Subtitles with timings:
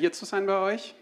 [0.00, 0.94] hier zu sein bei euch.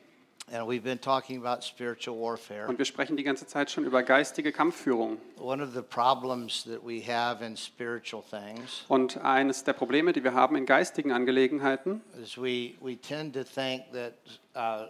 [0.51, 2.69] And we've been talking about spiritual warfare.
[2.69, 5.19] Und wir sprechen die ganze Zeit schon über geistige Kampfführung.
[5.38, 10.24] One of the problems that we have in spiritual things Und eines der Probleme, die
[10.24, 14.14] wir haben in geistigen Angelegenheiten, is we, we tend to think that
[14.56, 14.87] uh,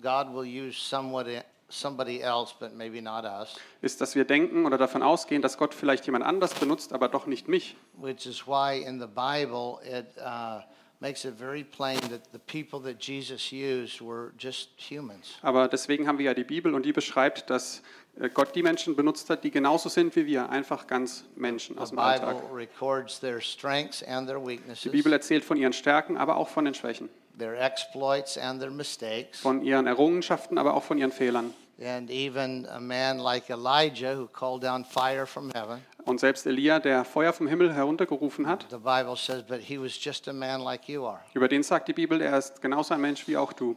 [0.00, 1.26] God will use somewhat,
[1.68, 5.74] somebody else, but maybe not us, ist, dass wir denken oder davon ausgehen, dass Gott
[5.74, 7.76] vielleicht jemand anders benutzt, aber doch nicht mich.
[8.00, 10.60] which is why in the Bible it uh,
[11.02, 15.36] makes it very plain that the people that Jesus used were just humans.
[15.42, 17.82] Aber deswegen haben wir ja die Bibel und die beschreibt, dass
[18.20, 21.90] äh, Gott die Menschen benutzt hat, die genauso sind wie wir, einfach ganz Menschen aus
[21.90, 22.40] dem Alltag.
[22.40, 26.64] Bible records their strengths and their Die Bibel erzählt von ihren Stärken, aber auch von
[26.64, 29.40] den Schwächen, their exploits and their mistakes.
[29.40, 31.52] von ihren Errungenschaften, aber auch von ihren Fehlern.
[31.80, 36.80] And even a man like Elijah, who called down fire from heaven, Und selbst Elia,
[36.80, 40.60] der Feuer vom Himmel heruntergerufen hat, the Bible says, but he was just a man
[40.60, 41.20] like you are.
[41.34, 43.76] über den sagt die Bibel, er ist genauso ein Mensch wie auch du.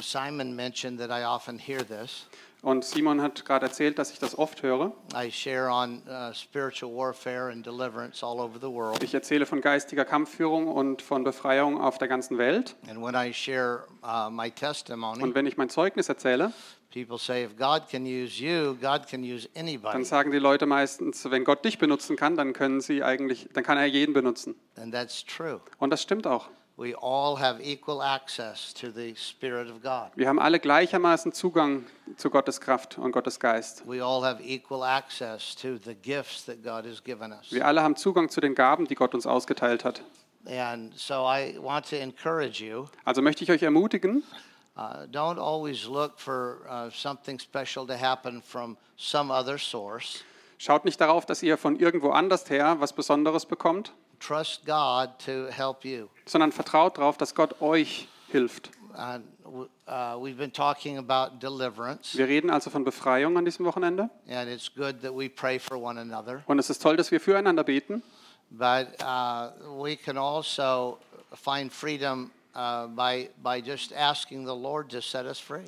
[0.00, 2.26] Simon mentioned that I often hear this.
[2.62, 4.92] Und Simon hat gerade erzählt, dass ich das oft höre.
[5.14, 6.32] On uh.
[9.00, 12.76] Ich erzähle von geistiger Kampfführung und von Befreiung auf der ganzen Welt.
[13.32, 14.28] Share uh,
[15.22, 16.52] Und wenn ich mein Zeugnis erzähle,
[19.92, 23.64] dann sagen die Leute meistens, wenn Gott dich benutzen kann, dann können sie eigentlich, dann
[23.64, 24.54] kann er jeden benutzen.
[24.76, 25.60] And that's true.
[25.78, 26.48] Und das stimmt auch.
[26.80, 30.12] We all have equal access to the Spirit of God.
[30.16, 31.84] Wir haben alle gleichermaßen Zugang
[32.16, 33.86] zu Gottes Kraft und Gottes Geist.
[33.86, 37.52] We all have equal access to the gifts that God has given us.
[37.52, 40.02] Wir alle haben Zugang zu den Gaben, die Gott uns ausgeteilt hat.
[40.46, 44.22] And so I want to encourage you Also möchte ich euch ermutigen,
[44.76, 50.24] uh, don't always look for uh, something special to happen from some other source.
[50.58, 55.46] schaut nicht darauf, dass ihr von irgendwo anders her was Besonderes bekommt, Trust God to
[55.50, 56.08] help you.
[56.26, 58.70] sondern vertraut darauf, dass Gott euch hilft.
[58.94, 59.24] And
[59.86, 64.10] uh, we've been talking about deliverance, Wir reden also von Befreiung an diesem Wochenende.
[64.28, 66.42] and it's good that we pray for one another.
[66.46, 68.02] Und es ist toll, dass wir füreinander beten.
[68.50, 69.50] But uh,
[69.80, 70.98] we can also
[71.34, 72.88] find freedom uh.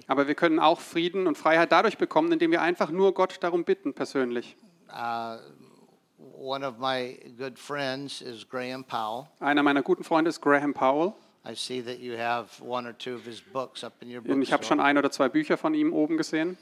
[0.07, 3.65] Aber wir können auch Frieden und Freiheit dadurch bekommen, indem wir einfach nur Gott darum
[3.65, 4.57] bitten, persönlich.
[4.89, 5.39] Uh,
[6.37, 9.27] one of my good friends is Graham Powell.
[9.41, 11.15] Einer meiner guten Freunde ist Graham Powell.
[11.45, 14.43] I see that you have one or two of his books up in your Und
[14.43, 14.89] ich habe schon bookstore.
[14.89, 16.57] ein oder zwei Bücher von ihm oben gesehen.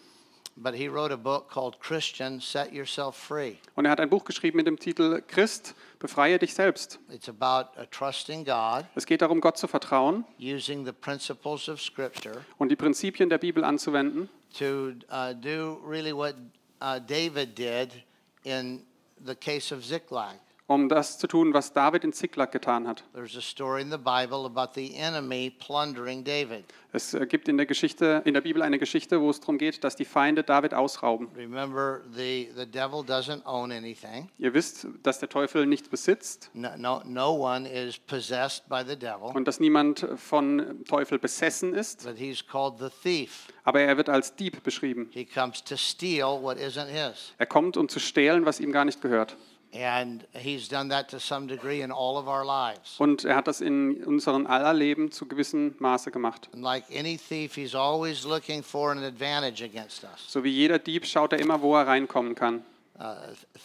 [0.57, 3.57] But he wrote a book called Christian, Set Yourself Free.
[3.77, 6.99] Und er hat ein Buch geschrieben mit dem Titel Christ, befreie dich selbst.
[7.09, 11.81] It's about uh, trusting God, Es geht darum, Gott zu vertrauen using the principles of
[11.81, 14.29] Scripture und die Prinzipien der Bibel anzuwenden,
[14.59, 16.35] to uh, do really what
[16.83, 18.03] uh, David did
[18.45, 18.83] in
[19.25, 20.39] the case of Ziklag.
[20.71, 23.03] Um das zu tun, was David in Ziklag getan hat.
[23.13, 26.65] There's a story in the Bible about the enemy plundering David.
[26.93, 29.83] Es äh, gibt in der Geschichte, in der Bibel eine Geschichte, wo es darum geht,
[29.83, 31.27] dass die Feinde David ausrauben.
[31.37, 34.29] Remember, the, the devil doesn't own anything.
[34.39, 38.97] Ihr wisst, dass der Teufel nichts besitzt No, no, no one is possessed by the
[38.97, 43.49] devil, und dass niemand von Teufel besessen ist, but he's called the thief.
[43.65, 45.09] aber er wird als Dieb beschrieben.
[45.11, 47.35] He comes to steal what isn't his.
[47.39, 49.37] Er kommt, um zu stehlen, was ihm gar nicht gehört.
[49.73, 52.97] And he's done that to some degree in all of our lives.
[52.99, 56.49] Und er hat das in unseren aller Leben zu gewissem Maße gemacht.
[56.53, 60.25] And like any thief, he's always looking for an advantage against us.
[60.27, 62.63] So wie jeder Dieb schaut er immer, wo er reinkommen kann.
[62.99, 63.15] Uh,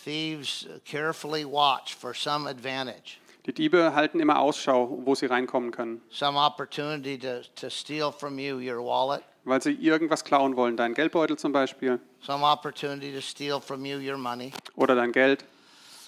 [0.03, 3.17] thieves carefully watch for some advantage,
[3.47, 8.39] Die Diebe halten immer Ausschau, wo sie reinkommen können, some opportunity to, to steal from
[8.39, 10.77] you your wallet, weil sie irgendwas klauen wollen.
[10.77, 14.53] Dein Geldbeutel zum Beispiel some opportunity to steal from you your money.
[14.77, 15.44] oder dein Geld.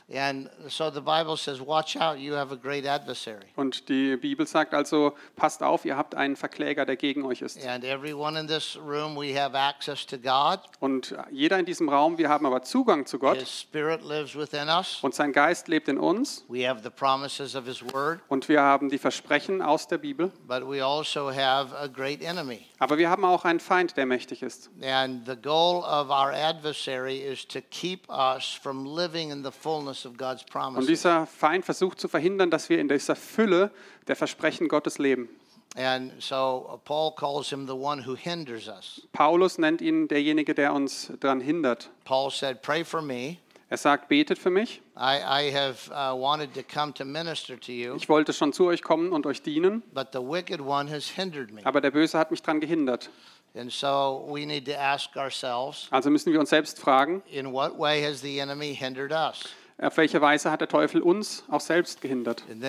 [0.09, 3.43] And so the Bible says, watch out, you have a great adversary.
[3.57, 7.57] Und die Bibel sagt also, passt auf, ihr habt einen Verkläger, der gegen euch ist.
[7.65, 10.59] And everyone in this room, we have access to God.
[10.79, 14.69] Und jeder in diesem Raum, wir haben aber Zugang zu Gott His Spirit lives within
[14.69, 14.99] us.
[15.01, 18.61] und sein Geist lebt in uns We have the promises of His Word, und wir
[18.61, 20.31] haben die Versprechen aus der Bibel.
[20.47, 22.61] but we also have a great enemy.
[22.79, 24.69] Aber wir haben auch einen Feind, der mächtig ist.
[24.81, 29.96] And the goal of our adversary is to keep us from living in the fullness
[30.05, 33.71] Und dieser Feind versucht zu verhindern, dass wir in dieser Fülle
[34.07, 35.29] der Versprechen Gottes leben.
[35.75, 39.07] And so uh, Paul calls him the one who hinders us.
[39.13, 41.89] Paulus nennt ihn derjenige, der uns daran hindert.
[42.03, 43.37] Paul said, Pray for me.
[43.69, 44.81] Er sagt, betet für mich.
[44.95, 48.65] I, I have uh, wanted to come to minister to you, Ich wollte schon zu
[48.65, 51.61] euch kommen und euch dienen, but the wicked one has hindered me.
[51.65, 53.09] aber der Böse hat mich daran gehindert.
[53.53, 57.77] And so we need to ask ourselves, Also müssen wir uns selbst fragen, in what
[57.77, 59.43] way has the enemy hindered us?
[59.79, 62.43] Auf welche Weise hat der Teufel uns auch selbst gehindert?
[62.49, 62.61] Und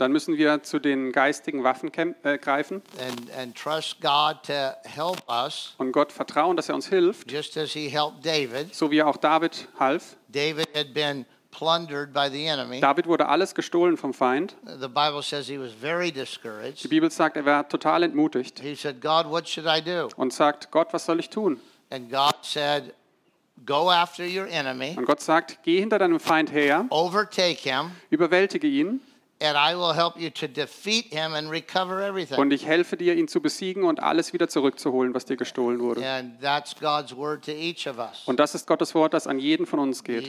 [0.00, 1.90] dann müssen wir zu den geistigen Waffen
[2.24, 4.52] äh, greifen and, and trust God to
[4.84, 8.74] help us, und Gott vertrauen, dass er uns hilft, just as He helped David.
[8.74, 10.16] so wie er auch David half.
[10.28, 12.80] David had been plundered by the enemy.
[12.80, 14.56] David wurde alles gestohlen vom Feind.
[14.66, 16.90] The Bible says he was very Die discouraged.
[16.90, 20.08] Bibel sagt, er war total entmutigt He said, God, what should I do?
[20.16, 21.58] und sagt, Gott, was soll ich tun?
[21.90, 22.92] And God said,
[23.66, 28.66] Go after your enemy, Und Gott sagt, geh hinter deinem Feind her, overtake him, überwältige
[28.66, 29.00] ihn
[29.40, 32.38] and I will help you to defeat him and recover everything.
[32.38, 36.02] und ich helfe dir, ihn zu besiegen und alles wieder zurückzuholen, was dir gestohlen wurde.
[38.26, 40.26] Und das ist Gottes Wort, das an jeden von uns geht.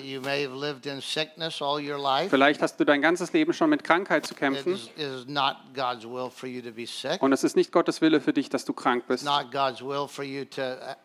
[2.30, 5.56] Vielleicht hast du dein ganzes Leben schon mit Krankheit zu kämpfen is, it is not
[5.74, 7.22] God's will for you to be sick.
[7.22, 9.26] und es ist nicht Gottes Wille für dich, dass du krank bist.
[9.26, 9.30] Uh,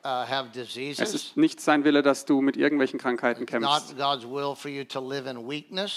[0.04, 0.24] uh,
[0.98, 3.94] Es ist nicht sein Wille, dass du mit irgendwelchen Krankheiten kämpfst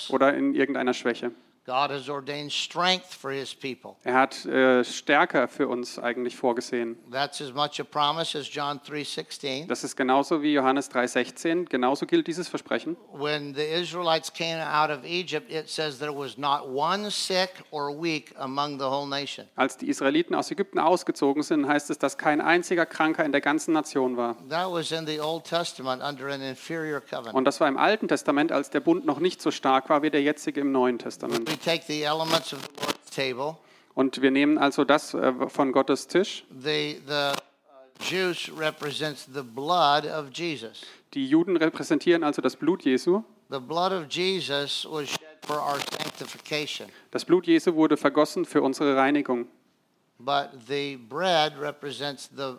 [0.10, 1.32] oder in irgendeiner Schwäche.
[1.68, 3.98] God has ordained strength for his people.
[4.06, 6.96] Er hat äh, stärker für uns eigentlich vorgesehen.
[7.12, 9.68] That's as much a promise as John 3:16.
[9.68, 11.66] Das ist genauso wie Johannes 3,16.
[11.68, 12.96] Genauso gilt dieses Versprechen.
[13.12, 17.90] When the Israelites came out of Egypt, it says there was not one sick or
[17.92, 19.46] weak among the whole nation.
[19.58, 23.42] Als die Israeliten aus Ägypten ausgezogen sind, heißt es, dass kein einziger Kranker in der
[23.42, 24.38] ganzen Nation war.
[24.48, 27.36] That was in the Old Testament under an inferior covenant.
[27.36, 30.10] Und das war im Alten Testament, als der Bund noch nicht so stark war wie
[30.10, 31.57] der jetzige im Neuen Testament.
[31.58, 33.58] We take the elements of the Lord's table.
[33.96, 36.44] Und wir nehmen also das äh, von Gottes Tisch.
[36.52, 37.36] The the uh,
[38.00, 40.84] juice represents the blood of Jesus.
[41.16, 43.24] Die Juden repräsentieren also das Blut Jesu.
[43.50, 46.90] The blood of Jesus was shed for our sanctification.
[47.10, 49.48] Das Blut Jesu wurde vergossen für unsere Reinigung.
[50.20, 52.58] But the bread represents the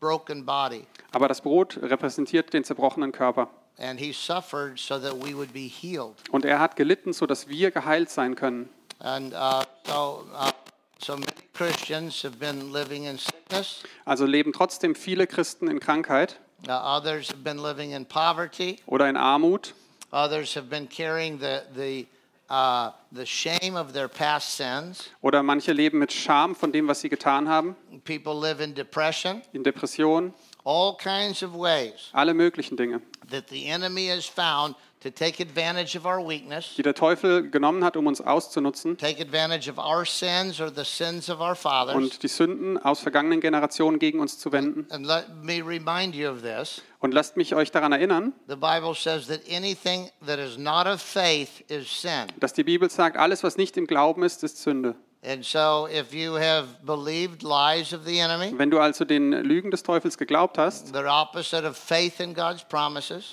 [0.00, 0.84] broken body.
[1.12, 3.48] Aber das Brot repräsentiert den zerbrochenen Körper.
[3.78, 6.14] And he suffered so that we would be healed.
[6.30, 8.68] Und er hat gelitten, sodass wir geheilt sein können.
[9.00, 10.50] And uh, so, uh,
[11.00, 13.82] so many Christians have been living in sickness.
[14.04, 16.36] Also leben trotzdem viele Christen in Krankheit
[16.66, 18.78] Uh, others have been living in poverty.
[18.86, 19.74] oder in Armut.
[20.12, 22.06] Others have been carrying the, the,
[22.48, 25.10] uh, the shame of their past sins.
[25.20, 29.42] Oder manche leben mit Scham von dem, was sie getan haben, People live in depression.
[29.52, 30.32] in Depression,
[30.64, 35.96] All kinds of ways alle möglichen Dinge, that the enemy has found to take advantage
[35.98, 40.06] of our weakness, die der Teufel genommen hat, um uns auszunutzen take advantage of our
[40.06, 41.94] sins or the sins of our fathers.
[41.94, 44.86] und die Sünden aus vergangenen Generationen gegen uns zu wenden.
[44.90, 46.80] And let me remind you of this.
[47.00, 51.02] Und lasst mich euch daran erinnern, The Bible says that anything that is not of
[51.02, 52.28] faith is sin.
[52.40, 54.94] dass die Bibel sagt, alles, was nicht im Glauben ist, ist Sünde.
[58.58, 60.94] Wenn du also den Lügen des Teufels geglaubt hast,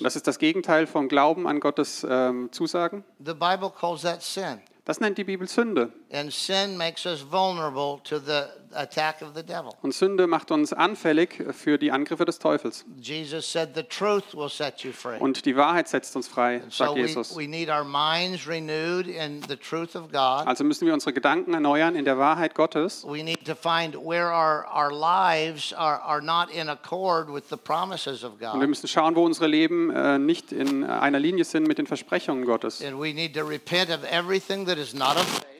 [0.00, 4.60] das ist das Gegenteil von Glauben an Gottes ähm, Zusagen, the Bible calls that sin.
[4.84, 5.92] Das nennt die Bibel Sünde.
[6.12, 8.44] And sin makes us vulnerable to the
[8.74, 9.72] attack of the devil.
[9.82, 12.84] Und Sünde macht uns anfällig für die Angriffe des Teufels.
[13.00, 15.18] Jesus said, The truth will set you free.
[15.18, 17.36] Und die Wahrheit setzt uns frei, So sagt we, Jesus.
[17.36, 20.46] we need our minds renewed in the truth of God.
[20.46, 23.04] Also müssen wir unsere Gedanken erneuern in der Wahrheit Gottes.
[23.06, 27.56] We need to find where our, our lives are, are not in accord with the
[27.56, 31.68] promises of Und wir müssen schauen, wo unsere Leben äh, nicht in einer Linie sind
[31.68, 32.82] mit den Versprechungen Gottes.
[32.82, 34.66] And we need to repent of everything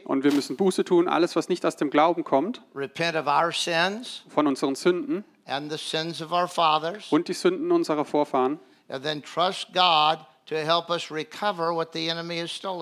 [0.05, 3.53] Und wir müssen Buße tun, alles, was nicht aus dem Glauben kommt, repent of our
[3.53, 8.59] sins von unseren Sünden and the sins of our fathers, und die Sünden unserer Vorfahren.
[8.89, 10.19] and then trust God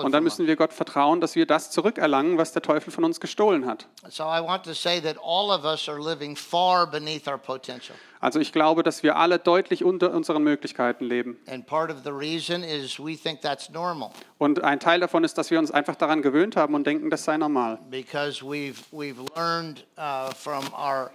[0.02, 3.20] Und dann müssen wir Gott vertrauen, dass wir das zurückerlangen, was der Teufel von uns
[3.20, 3.86] gestohlen hat.
[4.08, 7.94] So I want to say that all of us are living far beneath our potential.
[8.22, 11.38] Also ich glaube, dass wir alle deutlich unter unseren Möglichkeiten leben.
[11.46, 15.38] And part of the reason is we think that's normal Und ein Teil davon ist,
[15.38, 17.78] dass wir uns einfach daran gewöhnt haben und denken, das sei normal.
[17.90, 21.10] because we've, we've learned uh, from our,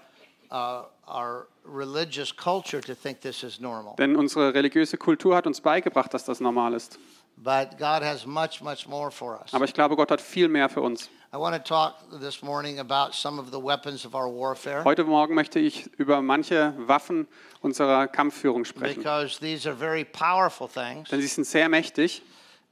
[0.52, 3.96] uh, our religious culture to think this is normal.
[3.98, 7.00] Denn unsere religiöse Kultur hat uns beigebracht, dass das normal ist.
[7.38, 9.54] But God has much, much more for us.
[9.54, 11.10] Aber ich glaube, Gott hat viel mehr für uns.
[11.34, 15.04] I want to talk this morning about some of the weapons of our warfare Heute
[15.04, 17.28] Morgen möchte ich über manche Waffen
[17.60, 19.04] unserer Kampfführung sprechen.
[19.04, 21.10] because these are very powerful things.
[21.10, 22.22] Denn sie sind sehr mächtig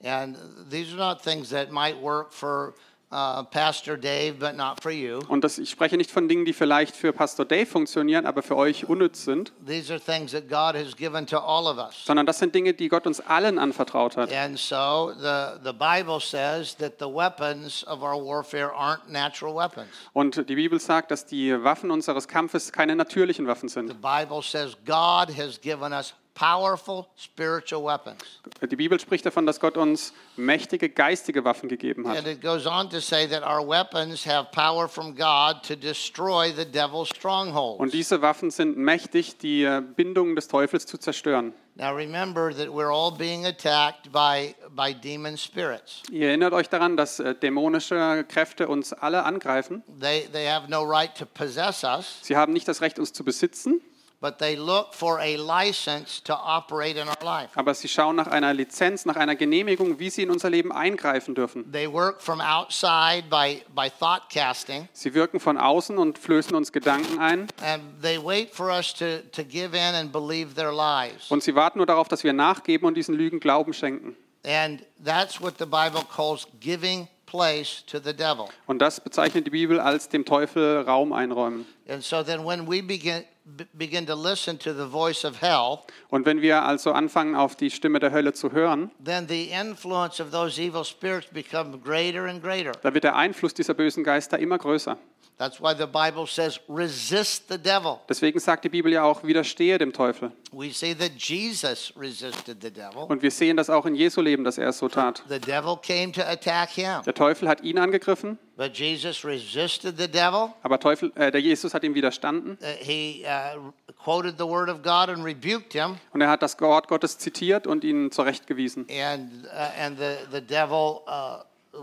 [0.01, 0.37] And
[0.69, 2.73] these are not things that might work for
[3.13, 5.19] uh, Pastor Dave, but not for you.
[5.27, 8.55] und das, ich spreche nicht von Dingen, die vielleicht für Pastor Dave funktionieren, aber für
[8.55, 12.03] euch unnütz sind, These are things that God has given to all of us.
[12.05, 14.31] sondern das sind Dinge, die Gott uns allen anvertraut hat.
[14.33, 19.87] And so the, the Bible says that the weapons of our warfare aren't natural weapons.
[20.13, 24.01] Und die Bibel sagt, dass die Waffen unseres Kampfes keine natürlichen Waffen The sind.
[24.01, 28.21] Bible says God has given us powerful spiritual weapons.
[28.61, 32.27] Die Bibel spricht davon, dass Gott uns mächtige geistige Waffen gegeben And hat.
[32.27, 36.65] it goes on to say that our weapons have power from God to destroy the
[36.65, 37.79] devil's strongholds.
[37.79, 41.53] Und diese Waffen sind mächtig, die äh, Bindungen des Teufels zu zerstören.
[41.75, 46.03] Now remember that we're all being attacked by, by demon spirits.
[46.11, 49.83] Ihr erinnert euch daran, dass äh, dämonische Kräfte uns alle angreifen.
[49.99, 53.23] They, they have no right to possess us, Sie haben nicht das Recht, uns zu
[53.23, 53.81] besitzen,
[54.23, 57.49] but they look for a license to operate in our life.
[57.55, 61.35] aber sie schauen nach einer Lizenz, nach einer Genehmigung, wie sie in unser Leben eingreifen
[61.35, 61.69] dürfen.
[61.73, 66.71] They work from outside by, by thought casting, Sie wirken von außen und flößen uns
[66.71, 71.29] Gedanken ein and they wait for us to, to give in and believe their lies.
[71.29, 74.15] und sie warten nur darauf, dass wir nachgeben und diesen Lügen Glauben schenken.
[74.45, 78.45] And that's what the Bible calls giving place to the devil.
[78.67, 81.65] Und das bezeichnet die Bibel als dem Teufel Raum einräumen.
[81.89, 83.25] And so then when we begin,
[83.73, 87.69] begin to listen to the voice of hell, Und wenn wir also anfangen, auf die
[87.71, 92.41] Stimme der Hölle zu hören, then the influence of those evil spirits become greater and
[92.41, 92.71] greater.
[92.81, 94.97] da wird der Einfluss dieser bösen Geister immer größer.
[95.43, 97.99] That's why the Bible says, resist the devil.
[98.07, 100.31] Deswegen sagt die Bibel ja auch, widerstehe dem Teufel.
[100.53, 103.03] We see that Jesus resisted the devil.
[103.09, 105.21] Und wir sehen das auch in Jesu Leben, dass er es so tat.
[105.27, 110.07] The devil came to attack him, Der Teufel hat ihn angegriffen, but Jesus resisted the
[110.07, 110.53] devil.
[110.61, 114.81] aber Teufel, äh, der Jesus hat ihm widerstanden Uh, he uh, quoted the word of
[114.81, 118.87] God and rebuked him, und er hat das Wort Gottes zitiert und ihn zurechtgewiesen.
[118.89, 121.01] and, uh, and the, the devil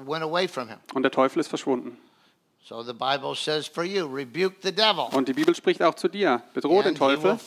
[0.07, 0.79] went away from him.
[0.95, 1.99] Und der Teufel ist verschwunden.
[2.63, 6.09] So the Bible says for you, rebuke the devil, Und die Bibel spricht auch zu
[6.09, 7.39] dir, bedrohe den Teufel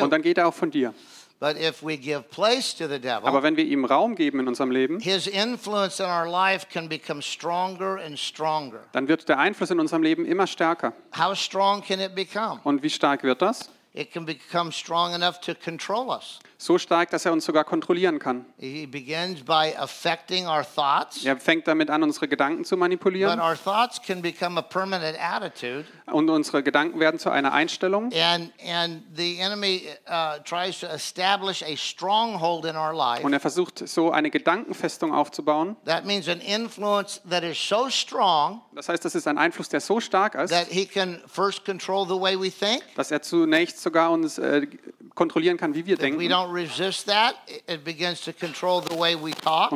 [0.00, 0.94] und dann geht er auch von dir.
[1.40, 4.48] But if we give place to the devil, Aber wenn wir ihm Raum geben in
[4.48, 8.80] unserem Leben, his influence in our life can become stronger and stronger.
[8.92, 10.94] dann wird der Einfluss in unserem Leben immer stärker.
[11.18, 12.60] How strong can it become?
[12.64, 13.68] Und wie stark wird das?
[13.96, 16.40] It can become strong enough to control us.
[16.58, 18.44] So stark, dass er uns sogar kontrollieren kann.
[18.58, 23.38] He begins by affecting our thoughts, Er fängt damit an, unsere Gedanken zu but manipulieren.
[23.38, 28.10] our thoughts can become a permanent attitude, Und unsere Gedanken werden zu einer Einstellung.
[28.12, 33.22] and and the enemy uh, tries to establish a stronghold in our life.
[33.24, 35.76] Und er versucht so eine Gedankenfestung aufzubauen.
[35.84, 39.80] That means an influence that is so strong Das heißt, das ist ein Einfluss, der
[39.80, 42.82] so stark ist, that he can first control the way we think.
[42.96, 44.66] dass er zunächst sogar uns äh,
[45.14, 46.20] kontrollieren kann, wie wir denken.
[46.20, 46.28] Und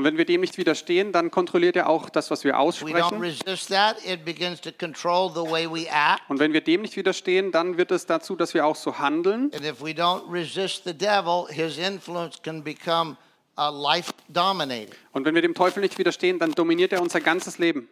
[0.05, 3.00] wenn wir dem nicht widerstehen, dann kontrolliert er auch das, was wir aussprechen.
[3.03, 3.23] Und
[6.41, 9.53] wenn wir dem nicht widerstehen, dann wird es dazu, dass wir auch so handeln.
[9.55, 13.17] And if we don't resist the devil, his influence can become
[13.57, 14.95] uh, life dominating.
[15.12, 17.88] Und wenn wir dem Teufel nicht widerstehen, dann dominiert er unser ganzes Leben.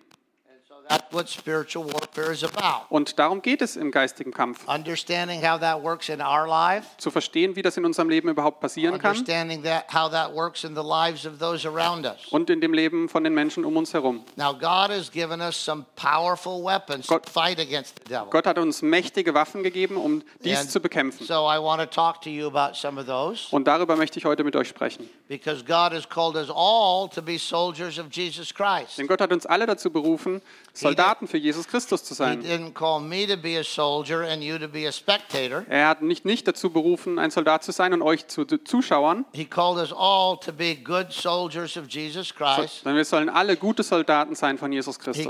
[0.88, 2.87] That's what spiritual warfare is about.
[2.90, 4.66] Und darum geht es im geistigen Kampf.
[4.69, 8.61] Understanding how that works in our life, Zu verstehen, wie das in unserem Leben überhaupt
[8.61, 12.16] passieren kann understanding that how that works in the lives of those around us.
[12.31, 14.25] und in dem Leben von den Menschen um uns herum.
[14.37, 18.28] Now God has given us some powerful weapons Gott- to fight against the devil.
[18.31, 21.26] Gott hat uns mächtige Waffen gegeben, um dies And zu bekämpfen.
[21.26, 24.25] So I want to talk to you about some of those Und darüber möchte ich
[24.25, 25.09] heute mit euch sprechen.
[25.28, 28.99] because God has called us all to be soldiers of Jesus Christ.
[28.99, 30.40] Denn Gott hat uns alle dazu berufen,
[30.80, 32.42] Soldaten für Jesus Christus zu He sein.
[32.42, 35.64] didn't call me to be a soldier and you to be a spectator.
[35.68, 39.25] Er hat nicht, nicht dazu berufen, ein Soldat zu sein und euch zu zu Zuschauern,
[39.33, 42.83] He called us all to be good soldiers of Jesus Christ.
[42.83, 45.26] sondern wir sollen alle gute Soldaten sein von Jesus Christus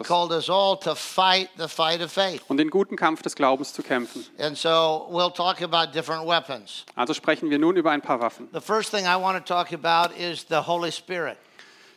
[2.48, 4.26] und den guten Kampf des Glaubens zu kämpfen.
[4.38, 6.84] And so we'll talk about different weapons.
[6.94, 8.48] Also sprechen wir nun über ein paar Waffen.
[8.52, 11.36] The first thing I want to talk about is the Holy Spirit.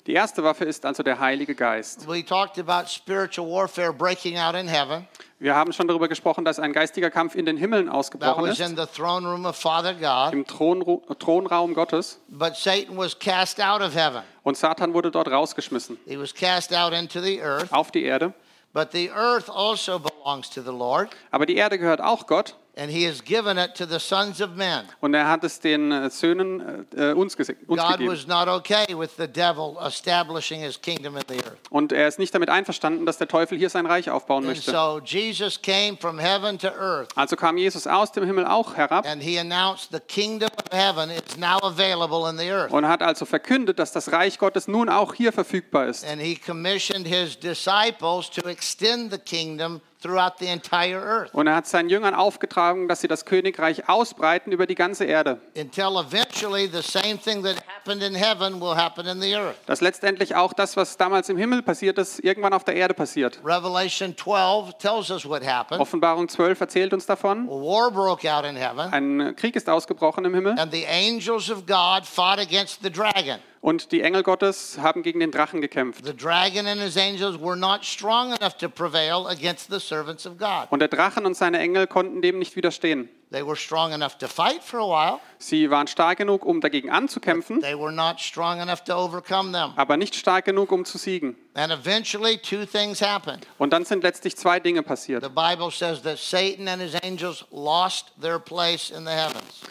[0.07, 2.07] Die erste Waffe ist also der Heilige Geist.
[2.07, 5.07] We talked about spiritual warfare breaking out in heaven.
[5.39, 8.75] Wir haben schon darüber gesprochen, dass ein geistiger Kampf in den Himmeln ausgebrochen ist, in
[8.75, 10.33] the throne room of Father God.
[10.33, 12.19] im Thronru Thronraum Gottes.
[12.27, 14.23] But Satan was cast out of heaven.
[14.43, 17.71] Und Satan wurde dort rausgeschmissen He was cast out into the earth.
[17.71, 18.33] auf die Erde.
[18.73, 22.89] But the earth also belongs to the Lord, Aber die Erde gehört auch Gott and
[22.91, 24.83] He has given it to the sons of men.
[25.01, 28.11] und er hat es den äh, Söhnen äh, uns, uns God gegeben.
[28.11, 31.57] was not okay with the devil establishing his kingdom in the earth.
[31.69, 34.71] Und er ist nicht damit einverstanden, dass der Teufel hier sein Reich aufbauen And möchte.
[34.71, 39.05] so Jesus came from heaven to earth, Also kam Jesus aus dem Himmel auch herab
[39.05, 42.71] and He announced the kingdom of heaven is now available in the earth.
[42.71, 46.05] und hat also verkündet, dass das Reich Gottes nun auch hier verfügbar ist.
[46.05, 51.55] And He commissioned His disciples to extend the kingdom throughout the entire earth Und er
[51.55, 55.39] hat seinen Jüngern aufgetragen, dass sie das Königreich ausbreiten über die ganze Erde.
[55.55, 59.55] until eventually the same thing that happened in heaven will happen in the earth.
[59.65, 63.39] Dass letztendlich auch das, was damals im Himmel passiert ist, irgendwann auf der Erde passiert.
[63.43, 65.81] Revelation 12 tells us what happened.
[65.81, 67.47] Offenbarung 12 erzählt uns davon.
[67.47, 71.49] A war broke out in heaven, Ein Krieg ist ausgebrochen im Himmel and the angels
[71.49, 73.39] of God fought against the dragon.
[73.61, 76.05] Und die Engel Gottes haben gegen den Drachen gekämpft.
[76.05, 80.37] The dragon and his angels were not strong enough to prevail against the servants of
[80.37, 80.67] God.
[80.69, 83.09] Und der Drachen und seine Engel konnten dem nicht widerstehen.
[83.31, 86.89] They were strong enough to fight for a while, Sie waren stark genug, um dagegen
[86.89, 89.73] anzukämpfen, they were not strong enough to overcome them.
[89.75, 91.35] aber nicht stark genug, um zu siegen.
[91.53, 93.45] And eventually, two things happened.
[93.59, 95.23] Und dann sind letztlich zwei Dinge passiert.
[95.23, 99.61] The Bible says that Satan and his angels lost their place in the heavens.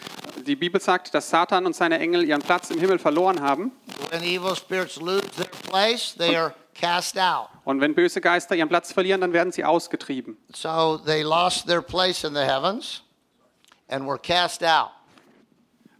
[0.45, 3.71] Die Bibel sagt, dass Satan und seine Engel ihren Platz im Himmel verloren haben.
[7.65, 10.37] Und wenn böse Geister ihren Platz verlieren, dann werden sie ausgetrieben.
[10.53, 13.03] So they lost their place in the heavens
[13.89, 14.91] and were cast out.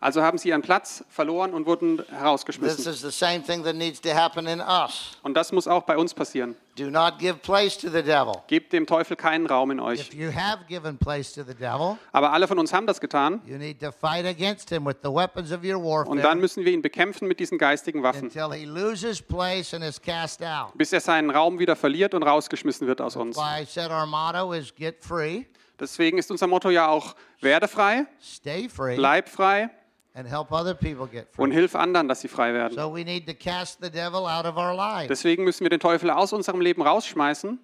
[0.02, 2.94] Also haben sie ihren Platz verloren und wurden This herausgeschmissen.
[2.94, 5.18] is the same thing that needs to happen in us.
[5.24, 6.56] Und das muss auch bei uns passieren.
[6.78, 8.32] Do not give place to the devil.
[8.48, 10.14] Gebt dem Teufel keinen Raum in If euch.
[10.14, 13.42] you have given place to the devil, Aber alle von uns haben das getan.
[13.46, 15.78] you need to fight against him with the weapons of your
[16.08, 19.74] Und dann warfare müssen wir ihn bekämpfen mit diesen geistigen Waffen, until he loses place
[19.74, 20.72] and is cast out.
[20.76, 23.36] bis er seinen Raum wieder verliert und rausgeschmissen wird aus uns.
[23.36, 25.44] Why I said our motto is get free,
[25.78, 29.70] Deswegen ist unser Motto ja auch, werde frei, stay free, bleib frei
[30.14, 31.44] and help other people get free.
[31.44, 32.76] und hilf anderen, dass sie frei werden.
[32.76, 35.08] So we need to cast the devil out of our lives.
[35.08, 37.60] Deswegen müssen wir den Teufel aus unserem Leben rausschmeißen.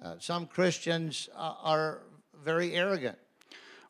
[0.00, 2.00] Uh, some Christians uh, are
[2.44, 3.16] very arrogant.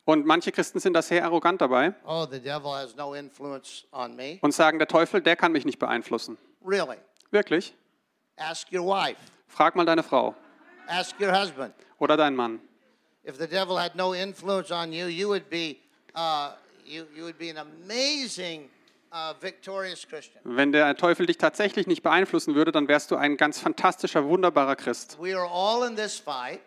[0.05, 4.15] Und manche Christen sind da sehr arrogant dabei Oh, the devil has no influence on
[4.15, 4.39] me.
[4.41, 6.37] und sagen, der Teufel, der kann mich nicht beeinflussen.
[6.65, 6.97] Really?
[7.29, 7.75] Wirklich?
[8.37, 10.33] Ask your wife, Frag mal deine Frau
[10.87, 11.75] ask your husband.
[11.99, 12.59] oder deinen Mann.
[13.23, 15.77] If the devil had no influence on you, you would be,
[16.15, 16.53] uh,
[16.89, 17.05] uh.
[20.43, 24.75] Wenn der Teufel dich tatsächlich nicht beeinflussen würde, dann wärst du ein ganz fantastischer, wunderbarer
[24.75, 25.17] Christ.
[25.19, 26.59] We are all in this fight,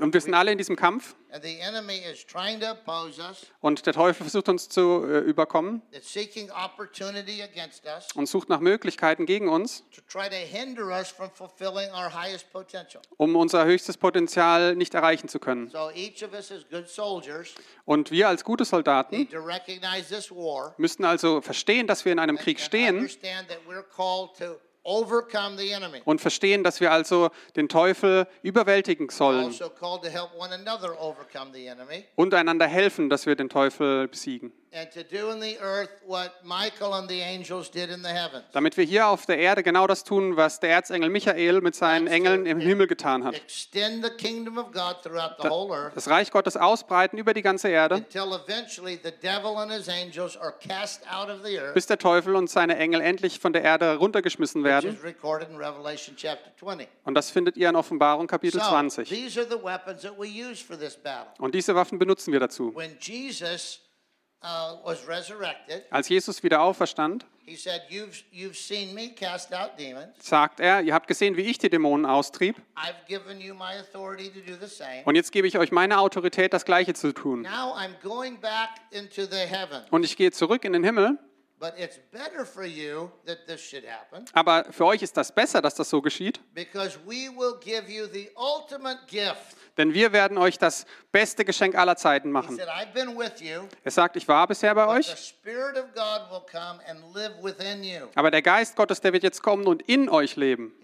[0.00, 3.46] Und wir sind alle in diesem Kampf and the enemy is trying to oppose us.
[3.60, 8.48] und der Teufel versucht uns zu äh, überkommen It's seeking opportunity against us und sucht
[8.48, 13.02] nach Möglichkeiten gegen uns, to try to hinder us from fulfilling our highest potential.
[13.18, 15.70] um unser höchstes Potenzial nicht erreichen zu können.
[17.84, 19.28] Und wir als gute Soldaten
[20.76, 23.08] müssten also verstehen, dass wir in einem Krieg stehen
[24.84, 29.46] und verstehen, dass wir also den Teufel überwältigen sollen.
[29.46, 32.04] Also called to help one another overcome the enemy.
[32.16, 34.52] Und einander helfen, dass wir den Teufel besiegen.
[34.74, 38.44] And to do in the earth what Michael and the angels did in the heavens.
[38.52, 42.06] Damit wir hier auf der Erde genau das tun, was der Erzengel Michael mit seinen
[42.06, 43.34] Engeln im Himmel getan hat.
[45.94, 48.04] Das Reich Gottes ausbreiten über die ganze Erde,
[51.74, 54.94] bis der Teufel und seine Engel endlich von der Erde runtergeschmissen werden.
[54.94, 56.88] is recorded in Revelation chapter 20.
[57.04, 59.08] Und das findet ihr in Offenbarung Kapitel So, 20.
[59.08, 61.32] these are the weapons that we use for this battle.
[61.38, 62.74] Und diese Waffen benutzen wir dazu.
[62.74, 63.80] When Jesus
[65.90, 70.08] Als Jesus wieder auferstand, he said, you've, you've seen me cast out demons.
[70.18, 72.56] sagt er, ihr habt gesehen, wie ich die Dämonen austrieb.
[72.76, 75.02] I've given you my authority to do the same.
[75.04, 77.42] Und jetzt gebe ich euch meine Autorität, das Gleiche zu tun.
[77.42, 79.82] Now I'm going back into the heaven.
[79.90, 81.18] Und ich gehe zurück in den Himmel.
[81.64, 85.62] But it's better for you that this should happen Aber für euch ist das besser,
[85.62, 86.38] dass das so geschieht.
[86.54, 89.56] because we will give you the ultimate gift.
[89.78, 92.58] Denn wir werden euch das beste Geschenk aller Zeiten He machen.
[92.58, 95.34] Er sagt, ich war bisher bei euch,
[98.14, 100.74] aber der Geist Gottes, der wird jetzt kommen und in euch leben.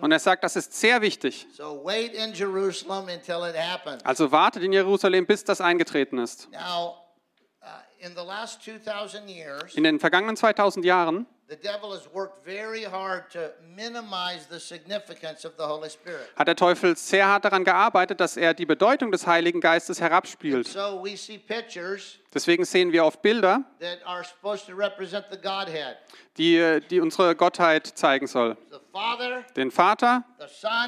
[0.00, 1.46] Und er sagt, das ist sehr wichtig.
[1.54, 4.04] So wait in Jerusalem until it happens.
[4.04, 6.50] Also wartet in Jerusalem, bis das eingetreten ist.
[6.52, 7.05] Now,
[7.98, 12.82] in the last 2,000 years, In den vergangenen 2000 Jahren the devil has worked very
[12.82, 13.38] hard to
[13.76, 16.28] minimize the significance of the Holy Spirit.
[16.36, 20.66] hat der Teufel sehr hart daran gearbeitet, dass er die Bedeutung des Heiligen Geistes herabspielt.
[20.66, 25.38] So we see pictures Deswegen sehen wir oft Bilder, that are supposed to represent the
[25.38, 25.96] Godhead
[26.36, 28.56] die, die unsere Gottheit zeigen soll.
[29.56, 30.24] Den Vater,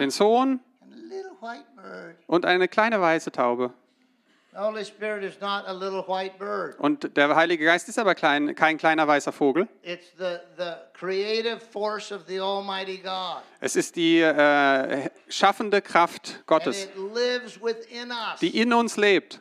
[0.01, 2.17] den Sohn and a little white bird.
[2.27, 3.73] und eine kleine weiße Taube.
[6.79, 9.69] Und der Heilige Geist ist aber klein, kein kleiner weißer Vogel.
[9.83, 13.43] It's the, the creative force of the Almighty God.
[13.61, 16.89] Es ist die äh, schaffende Kraft Gottes,
[18.41, 19.41] die in uns lebt.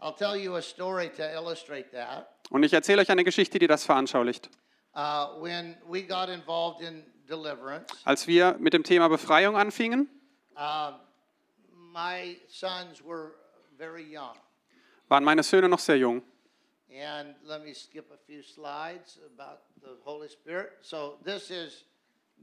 [0.00, 2.28] I'll tell you a story to illustrate that.
[2.50, 4.50] Und ich erzähle euch eine Geschichte, die das veranschaulicht.
[4.94, 10.10] Uh, when we got involved in deliverance, Als wir mit dem Thema Befreiung anfingen,
[10.56, 11.00] Um,
[11.92, 13.32] my sons were.
[15.08, 16.22] Waren meine Söhne noch sehr jung.
[16.90, 20.72] And let me skip a few slides about the Holy Spirit.
[20.80, 21.84] So this is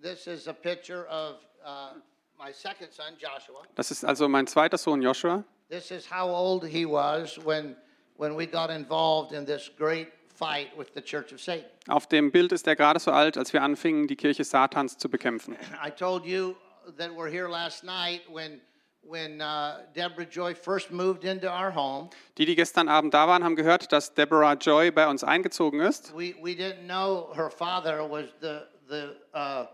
[0.02, 1.94] this is a picture of uh,
[2.38, 3.62] my second son, Joshua.
[3.76, 5.44] Das ist also mein zweiter Sohn Joshua.
[5.70, 7.78] This is how old he was when
[8.18, 11.70] when we got involved in this great fight with the Church of Satan.
[11.88, 15.08] Auf dem Bild ist er gerade so alt, als wir anfingen, die Kirche Satans zu
[15.08, 15.56] bekämpfen.
[15.82, 16.56] I told you
[16.98, 18.60] that we're here last night when
[19.04, 22.10] when uh, Deborah Joy first moved into our home.
[22.38, 26.14] Die, die gestern Abend da waren, haben gehört, dass Deborah Joy bei uns eingezogen ist.
[26.16, 29.66] We we didn't know her father was the the uh,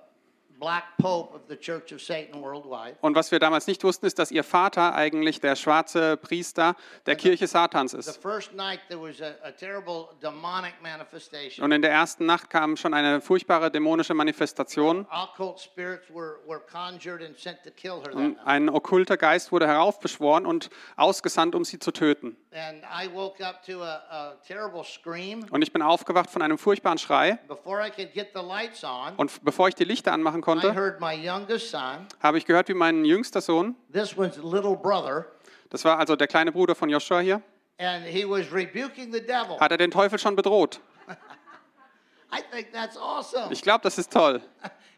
[3.01, 7.15] Und was wir damals nicht wussten, ist, dass ihr Vater eigentlich der schwarze Priester der
[7.15, 8.21] Kirche Satans The ist.
[8.21, 11.63] first night there was a, a terrible demonic manifestation.
[11.63, 15.05] Und in der ersten Nacht kam schon eine furchtbare dämonische Manifestation.
[15.11, 19.51] Occult spirits were, were conjured and sent to kill her that Und ein okkulter Geist
[19.51, 22.35] wurde heraufbeschworen und ausgesandt, um sie zu töten.
[22.51, 25.45] And I woke up to a, a terrible scream.
[25.51, 27.37] Und ich bin aufgewacht von einem furchtbaren Schrei.
[27.47, 30.73] Before I could get the lights on, Und bevor ich die Lichter anmachen I konnte,
[30.73, 35.25] heard my youngest son, habe ich gehört, wie mein jüngster Sohn, this was little brother,
[35.69, 37.41] das war also der kleine Bruder von Joshua hier,
[37.79, 39.59] and he was rebuking the devil.
[39.59, 40.79] hat er den Teufel schon bedroht.
[42.31, 43.51] I think that's awesome.
[43.51, 44.41] Ich glaube, das ist toll.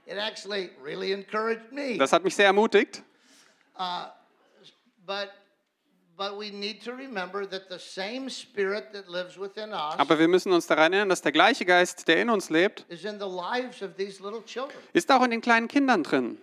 [0.06, 1.98] It actually really encouraged me.
[1.98, 3.04] Das hat mich sehr ermutigt.
[3.78, 4.14] But
[5.06, 5.30] but
[9.98, 12.86] Aber wir müssen uns daran erinnern, dass der gleiche Geist, der in uns lebt,
[14.94, 16.38] ist auch in den kleinen Kindern drin.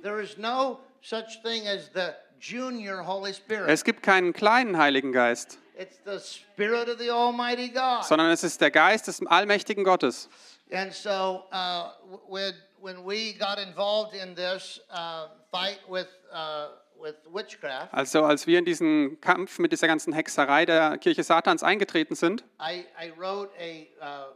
[3.66, 5.58] Es gibt keinen kleinen Heiligen Geist,
[8.02, 10.28] sondern es ist der Geist des allmächtigen Gottes.
[10.72, 11.90] And so uh,
[12.80, 16.68] when we got involved in this uh, fight with uh,
[17.92, 22.44] Also als wir in diesen Kampf mit dieser ganzen Hexerei der Kirche Satans eingetreten sind,
[22.61, 24.35] I, I wrote a uh,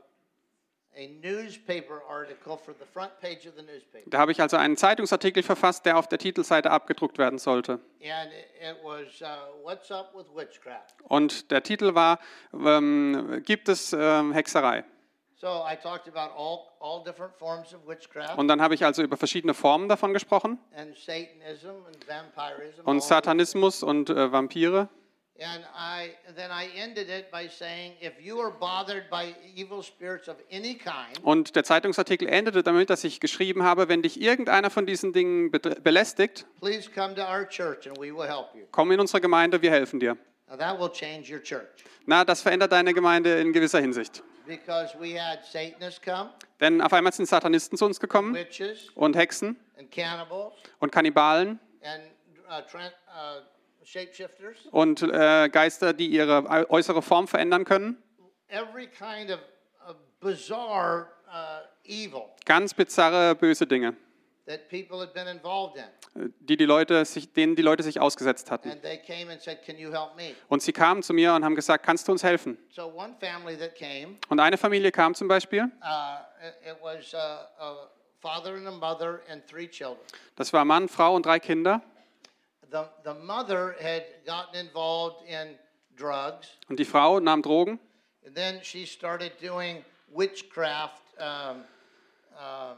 [0.96, 4.10] a newspaper article for the front page of the newspaper.
[4.10, 7.80] da habe ich also einen Zeitungsartikel verfasst, der auf der Titelseite abgedruckt werden sollte.
[8.02, 10.96] And it, it was uh, What's Up with Witchcraft?
[11.04, 12.18] Und der Titel war,
[12.52, 14.84] ähm, gibt es ähm, Hexerei?
[15.40, 19.02] So I talked about all, all different forms of witchcraft Und dann habe ich also
[19.02, 22.80] über verschiedene Formen davon gesprochen and Satanism and vampirism.
[22.86, 23.02] all und.
[23.02, 24.88] Satanismus und äh, Vampire.
[25.42, 30.28] And I then I ended it by saying, if you are bothered by evil spirits
[30.28, 34.68] of any kind, Und der Zeitungsartikel endete damit, dass ich geschrieben habe, wenn dich irgendeiner
[34.68, 38.66] von diesen Dingen belästigt, please come to our church and we will help you.
[38.72, 40.18] komm in unsere Gemeinde, wir helfen dir.
[40.50, 44.22] Now that will change your church Na, das verändert deine Gemeinde in gewisser Hinsicht.
[44.50, 49.16] Because we had Satanists come, Denn auf einmal sind Satanisten zu uns gekommen witches und
[49.16, 52.02] Hexen and cannibals und Kannibalen and
[52.48, 53.40] uh, tran- uh,
[53.84, 54.56] shapeshifters.
[54.72, 57.96] und äh, Geister, die ihre äußere Form verändern können.
[58.48, 59.38] Every kind of,
[59.88, 63.96] of bizarre uh, evil Ganz bizarre, böse Dinge,
[64.50, 66.32] that people had been involved in.
[66.40, 68.70] die die Leute sich, denen die Leute sich ausgesetzt hatten.
[68.70, 70.34] And they came and said, Can you help me?
[70.48, 72.58] Und sie kamen zu mir und haben gesagt, kannst du uns helfen?
[72.70, 75.70] So one family that came, Und eine Familie kam zum Beispiel,
[76.42, 77.88] it, it was a
[78.20, 80.00] father and a mother and three children.
[80.34, 81.80] das war Mann, Frau und drei Kinder.
[82.72, 85.56] The, the mother had gotten involved in
[85.96, 87.78] drugs, Und die Frau nahm Drogen
[88.26, 91.64] and then she started doing witchcraft um,
[92.36, 92.76] um.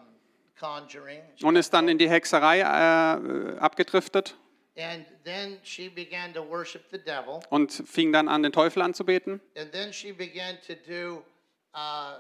[1.42, 4.37] Und ist dann in die Hexerei äh, abgedriftet
[4.79, 7.40] And then she began to worship the devil.
[7.51, 9.40] und fing dann an, den Teufel anzubeten.
[9.55, 11.22] And then she began to do,
[11.75, 12.18] uh,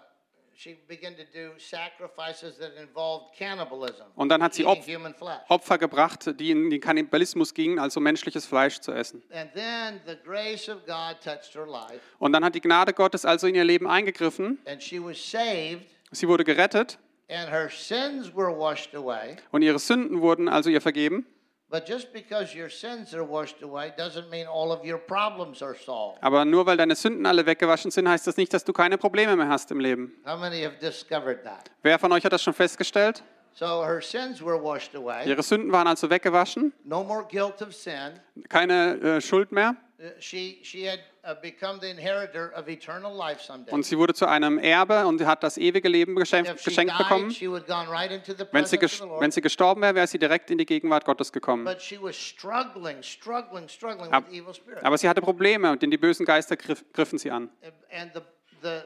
[0.54, 4.02] she began to do sacrifices that involved cannibalism.
[4.16, 5.40] Und dann hat sie Opf- human flesh.
[5.48, 9.22] Opfer gebracht, die in den Kannibalismus gingen, also menschliches Fleisch zu essen.
[9.32, 13.24] And then the grace of God touched her life, Und dann hat die Gnade Gottes
[13.24, 14.58] also in ihr Leben eingegriffen.
[14.66, 16.98] and she was saved, Sie wurde gerettet
[17.32, 19.36] and her sins were washed away.
[19.50, 21.26] und ihre Sünden wurden also ihr vergeben.
[21.70, 25.74] But just because your sins are washed away doesn't mean all of your problems are
[25.74, 26.22] solved.
[26.22, 29.36] Aber nur weil deine Sünden alle weggewaschen sind, heißt das nicht, dass du keine Probleme
[29.36, 30.12] mehr hast im Leben.
[30.26, 31.70] How many have discovered that?
[31.82, 33.22] Wer von euch hat das schon festgestellt?
[33.54, 35.26] So her sins were washed away.
[35.26, 38.20] Ihre Sünden waren also weggewaschen, No more guilt of sin.
[38.50, 39.76] keine äh, Schuld mehr.
[40.02, 43.72] Uh, She, she had uh, become the inheritor of eternal life someday.
[43.72, 47.30] Und sie wurde zu einem Erbe und hat das ewige Leben geschenkt, geschenkt bekommen.
[47.30, 51.64] Wenn sie, wenn sie gestorben wäre, wäre sie direkt in die Gegenwart Gottes gekommen.
[51.64, 54.82] But she was struggling, struggling, struggling Ab- with evil spirits.
[54.82, 57.48] Aber sie hatte Probleme, denn die bösen Geister griff, griffen sie an.
[57.92, 58.20] And the,
[58.60, 58.80] the,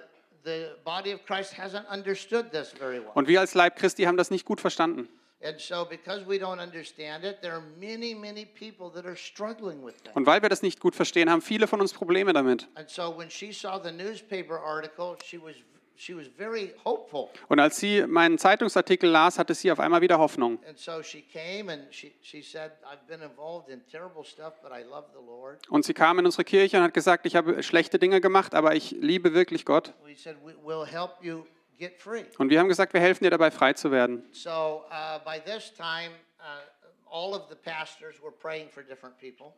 [0.44, 3.12] the body of Christ hasn't understood this very well.
[3.14, 5.09] Und wir als Leib Christi haben das nicht gut verstanden.
[5.42, 9.85] And so, because we don't understand it, there are many, many people that are struggling
[9.85, 10.16] with that.
[10.16, 12.68] Und weil wir das nicht gut verstehen, haben viele von uns Probleme damit.
[12.75, 15.55] And so, when she saw the newspaper article, she was
[15.96, 17.31] she was very hopeful.
[17.49, 20.59] Und als sie meinen Zeitungsartikel las, hatte sie auf einmal wieder Hoffnung.
[20.66, 24.72] And so she came and she, she said, I've been involved in terrible stuff, but
[24.72, 25.68] I love the Lord.
[25.68, 28.75] Und sie kam in unsere Kirche und hat gesagt, ich habe schlechte Dinge gemacht, aber
[28.75, 29.92] ich liebe wirklich Gott.
[30.05, 31.44] We said, we, We'll help you.
[32.38, 34.24] Und wir haben gesagt, wir helfen dir dabei, frei zu werden.
[34.32, 36.44] So uh, by this time, uh,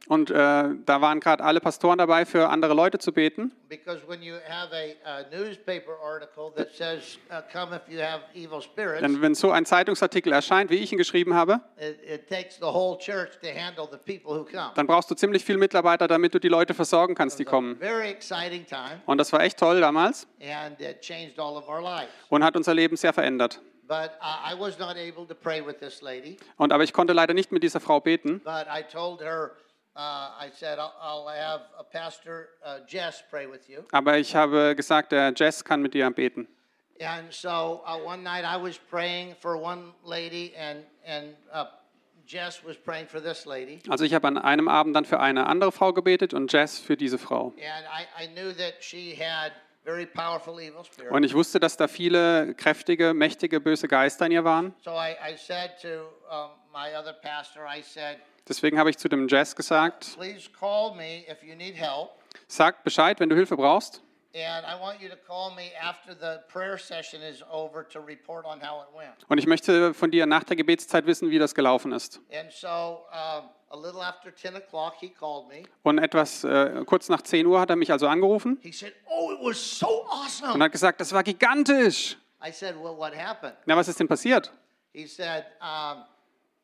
[0.09, 3.53] Und äh, da waren gerade alle Pastoren dabei, für andere Leute zu beten.
[3.69, 8.23] Because when you have a, a newspaper article that says, uh, Come if you have
[8.35, 12.29] evil spirits, Denn wenn so ein Zeitungsartikel erscheint, wie ich ihn geschrieben habe, it, it
[12.29, 14.71] takes the whole church to handle the people who come.
[14.75, 17.77] dann brauchst du ziemlich viele Mitarbeiter, damit du die Leute versorgen kannst, die kommen.
[17.79, 21.83] very exciting time, Und das war echt toll damals and it changed all of our
[21.83, 22.09] lives.
[22.31, 23.61] und hat unser Leben sehr verändert.
[23.89, 26.37] But I was not able to pray with this lady.
[26.59, 28.41] Und aber ich konnte leider nicht mit dieser Frau beten.
[28.45, 29.53] But I told her,
[29.97, 30.01] uh,
[30.39, 33.85] I said, I'll, I'll have a pastor, uh, Jess, pray with you.
[33.91, 36.47] Aber ich habe gesagt, der Jess kann mit dir beten.
[37.01, 41.65] And so uh, one night I was praying for one lady, and, and uh,
[42.27, 43.81] Jess was praying for this lady.
[43.89, 46.99] Also ich habe an einem Abend dann für eine andere Frau gebetet und Jess für
[46.99, 47.55] diese Frau.
[47.57, 49.53] And I, I knew that she had
[51.11, 54.75] Und ich wusste, dass da viele kräftige, mächtige, böse Geister in ihr waren.
[54.85, 55.89] So I, I said to
[56.73, 60.17] my other pastor, I said, Deswegen habe ich zu dem Jess gesagt,
[62.47, 64.03] sag Bescheid, wenn du Hilfe brauchst.
[64.47, 68.45] And I want you to call me after the prayer session is over to report
[68.45, 69.29] on how it went.
[69.29, 72.21] Und ich möchte von dir nach der Gebetszeit wissen, wie das gelaufen ist.
[72.33, 73.07] And so
[73.71, 75.65] a little after 10 o'clock, he called me.
[75.83, 79.33] Und etwas äh, kurz nach 10 Uhr hat er mich also angerufen He said, Oh,
[79.33, 80.65] it was so und awesome.
[80.65, 82.17] hat gesagt, das war gigantisch.
[82.41, 83.57] I said, Well, what happened?
[83.67, 84.53] Na, was ist denn passiert?
[84.93, 86.05] He said, um,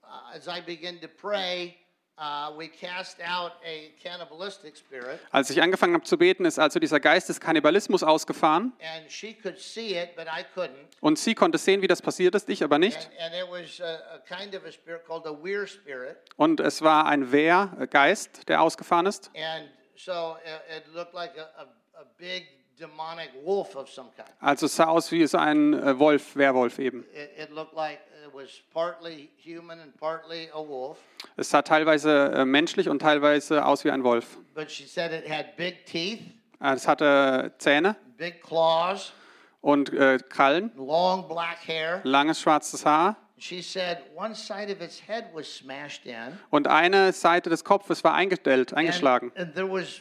[0.02, 1.76] uh, As I began to pray,
[2.18, 6.78] uh, we cast out a cannibalistic spirit, Als ich angefangen habe zu beten, ist also
[6.78, 8.72] dieser Geist des Kannibalismus ausgefahren.
[8.80, 10.88] and she could see it, but I couldn't.
[11.00, 12.96] Und sie konnte sehen, wie das passiert ist, ich aber nicht.
[12.96, 16.16] And, and it was a, a kind of a spirit called a weir spirit.
[16.36, 19.30] Und es war ein Wehrgeist, der ausgefahren ist.
[19.34, 22.46] And so it, it looked like a, a, a big
[22.78, 24.28] demonic wolf of some kind.
[24.40, 27.04] Also es sah aus wie so ein äh, Wolf, Werwolf eben.
[27.12, 30.98] It, it looked like it was partly human and partly a wolf.
[31.36, 34.38] Es sah teilweise äh, menschlich und teilweise aus wie ein Wolf.
[34.54, 36.20] But she said it had big teeth,
[36.60, 39.12] Es hatte Zähne big claws,
[39.60, 42.00] und äh, Krallen, long black hair.
[42.04, 43.16] langes schwarzes Haar.
[43.36, 46.38] She said one side of its head was smashed in.
[46.50, 49.32] Und eine Seite des Kopfes war eingestellt, eingeschlagen.
[49.34, 50.00] And, and there was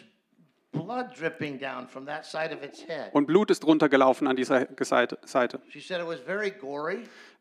[0.72, 3.10] blood dripping down from that side of its head.
[3.14, 5.62] Und Blut ist runtergelaufen an dieser Seite.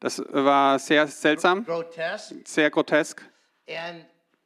[0.03, 3.23] Das war sehr seltsam, grotesque, sehr grotesk.
[3.69, 4.05] and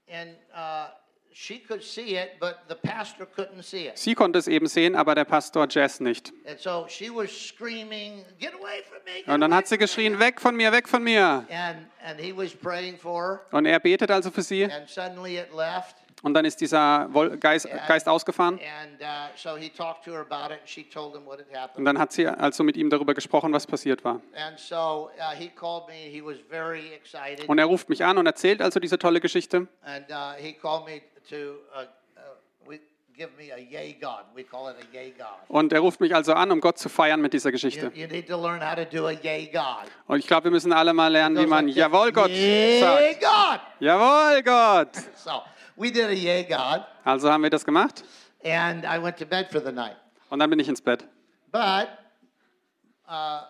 [0.09, 0.89] and uh,
[1.33, 3.97] she could see it, but the pastor couldn't see it.
[3.99, 6.33] Sie konnte es eben sehen, aber der Pastor Jess nicht.
[6.47, 9.77] And so she was screaming, "Get away from me!" get Und dann away hat sie
[9.77, 11.47] from me." geschrien, weg von mir, weg von mir.
[11.51, 14.65] And and he was praying for her, Und er betet also für sie.
[14.65, 15.97] and suddenly it left.
[16.23, 18.59] Und dann ist dieser Geist, Geist ausgefahren.
[18.59, 19.05] And uh,
[19.37, 21.87] so he talked to her about it, and she told him what had Und happened.
[21.87, 24.21] dann hat sie also mit ihm darüber gesprochen, was passiert war.
[24.35, 26.11] And so uh, he called me.
[26.11, 27.49] He was very excited.
[27.49, 29.69] Und er ruft mich an und erzählt also diese tolle Geschichte.
[29.83, 31.57] And uh, he called me to
[32.69, 32.81] we,
[33.17, 34.25] give me a yay God.
[34.35, 35.27] We call it a yay God.
[35.49, 37.93] Und er ruft mich also an, um Gott zu feiern mit dieser Geschichte.
[40.07, 43.61] Und ich glaube, wir müssen alle mal lernen, wie man Jawohl Gott sagt.
[43.81, 44.91] Jawohl Gott!
[45.77, 48.03] We did a yay God, Also haben wir das gemacht
[48.45, 49.97] and I went to bed for the night.
[50.31, 51.05] und dann bin ich ins Bett.
[51.53, 51.89] But
[53.09, 53.43] uh,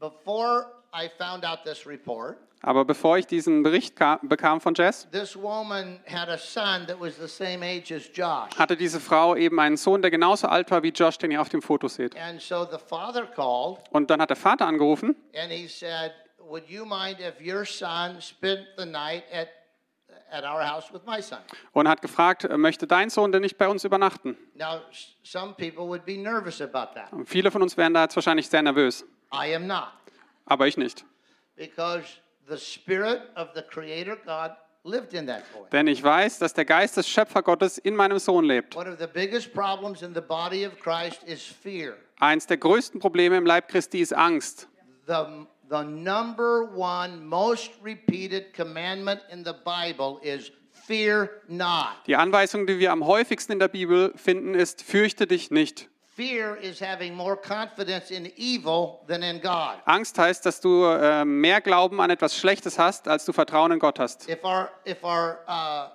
[0.00, 5.06] before I found out this report, Aber bevor ich diesen Bericht ka- bekam von Jess,
[5.12, 8.50] this woman had a son that was the same age as Josh.
[8.58, 11.48] hatte diese Frau eben einen Sohn, der genauso alt war wie Josh, den ihr auf
[11.50, 12.16] dem Foto seht.
[12.16, 16.12] And so the father called Und dann hat der Vater angerufen and he said,
[16.48, 19.48] Would you mind if your son spent the night at,
[21.72, 24.36] und hat gefragt, äh, möchte dein Sohn denn nicht bei uns übernachten?
[24.54, 24.80] Now,
[25.22, 27.12] some people would be nervous about that.
[27.12, 29.88] Und viele von uns wären da jetzt wahrscheinlich sehr nervös, I am not,
[30.44, 31.04] aber ich nicht.
[31.56, 32.04] because
[32.48, 34.52] the spirit of the Creator God
[34.84, 35.66] lived in that boy.
[35.72, 38.76] Denn ich weiß, dass der Geist des Schöpfergottes in meinem Sohn lebt.
[38.76, 41.96] One of the biggest problems in the body of Christ is fear.
[42.20, 44.68] Eins der größten Probleme im Leib Christi ist Angst.
[45.06, 50.50] The, the number one most repeated commandment in the Bible is
[50.86, 52.04] fear not.
[52.06, 55.88] Die Anweisung, die wir am häufigsten in der Bibel finden, ist, fürchte dich nicht.
[56.16, 59.82] Fear is having more confidence in evil than in God.
[59.84, 63.78] Angst heißt, dass du äh, mehr Glauben an etwas Schlechtes hast, als du Vertrauen in
[63.78, 64.26] Gott hast.
[64.26, 65.90] If our if our uh,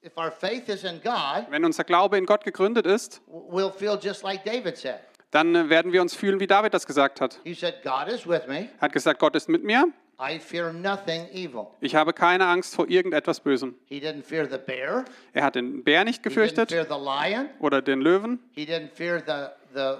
[0.00, 3.98] if our faith is in God, Wenn unser Glaube in Gott gegründet ist, we'll feel
[4.00, 5.00] just like David said.
[5.32, 7.40] Dann äh, werden wir uns fühlen, wie David das gesagt hat.
[7.42, 8.68] He said, "God is with me.
[8.78, 9.88] Er hat gesagt, Gott ist mit mir.
[10.20, 13.74] I fear nothing evil." Ich habe keine Angst vor irgendetwas Bösem.
[13.86, 15.04] He didn't fear the bear.
[15.32, 17.48] Er hat den Bär nicht He didn't gefürchtet fear the lion.
[17.58, 19.96] oder den Löwen He didn't fear the the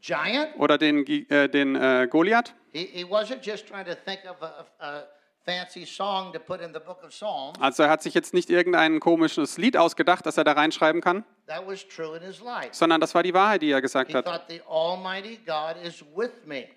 [0.00, 0.48] giant.
[0.58, 2.54] oder den, äh, den äh, Goliath.
[2.72, 5.02] He, he wasn't just trying to think of a, a
[5.44, 7.58] fancy song to put in the book of Psalms.
[7.60, 11.24] Also er hat sich jetzt nicht irgendein komisches Lied ausgedacht, das er da reinschreiben kann,
[11.46, 12.68] That was true in his life.
[12.72, 14.26] sondern das war die Wahrheit, die er gesagt hat.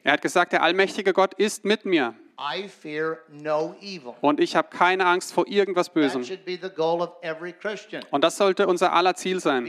[0.04, 4.14] Er hat gesagt, der allmächtige Gott ist mit mir I fear no evil.
[4.22, 6.24] und ich habe keine Angst vor irgendwas Bösem.
[6.24, 8.04] should be the goal of every Christian.
[8.12, 9.68] Und das sollte unser aller Ziel sein,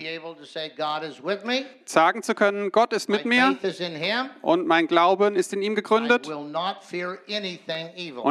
[1.84, 3.56] sagen zu können, Gott ist mit mir
[4.42, 6.54] und mein Glauben ist in ihm gegründet und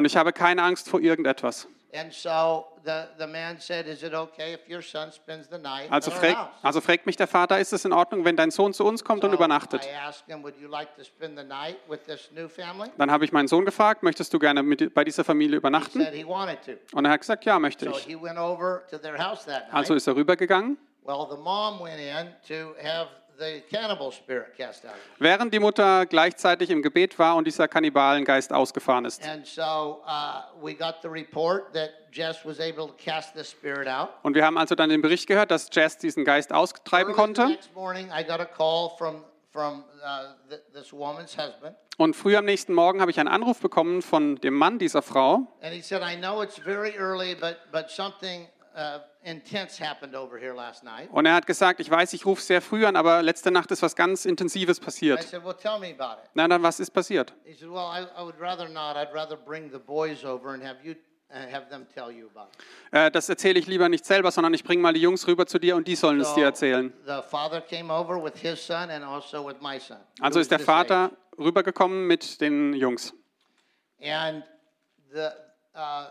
[0.05, 1.67] ich habe keine Angst vor irgendetwas.
[1.93, 5.89] And so the, the man said, Is it okay if your son spends the night
[5.89, 8.83] Also, frag, also fragt mich der Vater, ist es in Ordnung, wenn dein Sohn zu
[8.83, 9.85] uns kommt und So übernachtet?
[9.85, 12.89] I asked him, Would you like to spend the night with this new family?
[12.97, 16.05] Dann habe ich meinen Sohn gefragt, möchtest du gerne mit, bei dieser Familie He übernachten?
[16.11, 16.71] he wanted to.
[16.97, 18.05] Und er hat gesagt, ja, möchte So ich.
[18.05, 19.73] he went over to their house that night.
[19.73, 20.77] Also ist er rübergegangen.
[21.05, 24.93] Well, the mom went in to have the cannibal spirit cast out.
[25.19, 29.23] Während die Mutter gleichzeitig im Gebet war und dieser Kannibalengeist ausgefahren ist.
[29.27, 33.87] And so uh, we got the report that Jess was able to cast this spirit
[33.87, 34.09] out.
[34.23, 37.45] Und wir haben also dann den Bericht gehört, dass Jess diesen Geist austreiben konnte.
[37.45, 37.57] uh,
[41.97, 45.47] Und früh am nächsten Morgen habe ich einen Anruf bekommen von dem Mann dieser Frau.
[45.61, 50.37] and he said, "I know it's very early, but but something uh, intense happened over
[50.39, 53.21] here last night." Und er hat gesagt, ich weiß, ich rufe sehr früh an, aber
[53.21, 55.23] letzte Nacht ist was ganz Intensives I passiert.
[55.23, 57.33] said, "Well, tell me about it." Na dann, was ist passiert?
[57.43, 58.95] He said, "Well, I, I would rather not.
[58.95, 60.95] I'd rather bring the boys over and have you
[61.29, 64.53] uh, have them tell you about it." Äh, das erzähle ich lieber nicht selber, sondern
[64.53, 66.93] ich bringe mal die Jungs rüber zu dir und die sollen es dir erzählen.
[67.05, 69.97] the father came over with his son and also with my son.
[70.21, 73.13] Also ist der Vater rübergekommen mit den Jungs.
[74.01, 74.43] And
[75.11, 75.29] the
[75.75, 76.07] uh,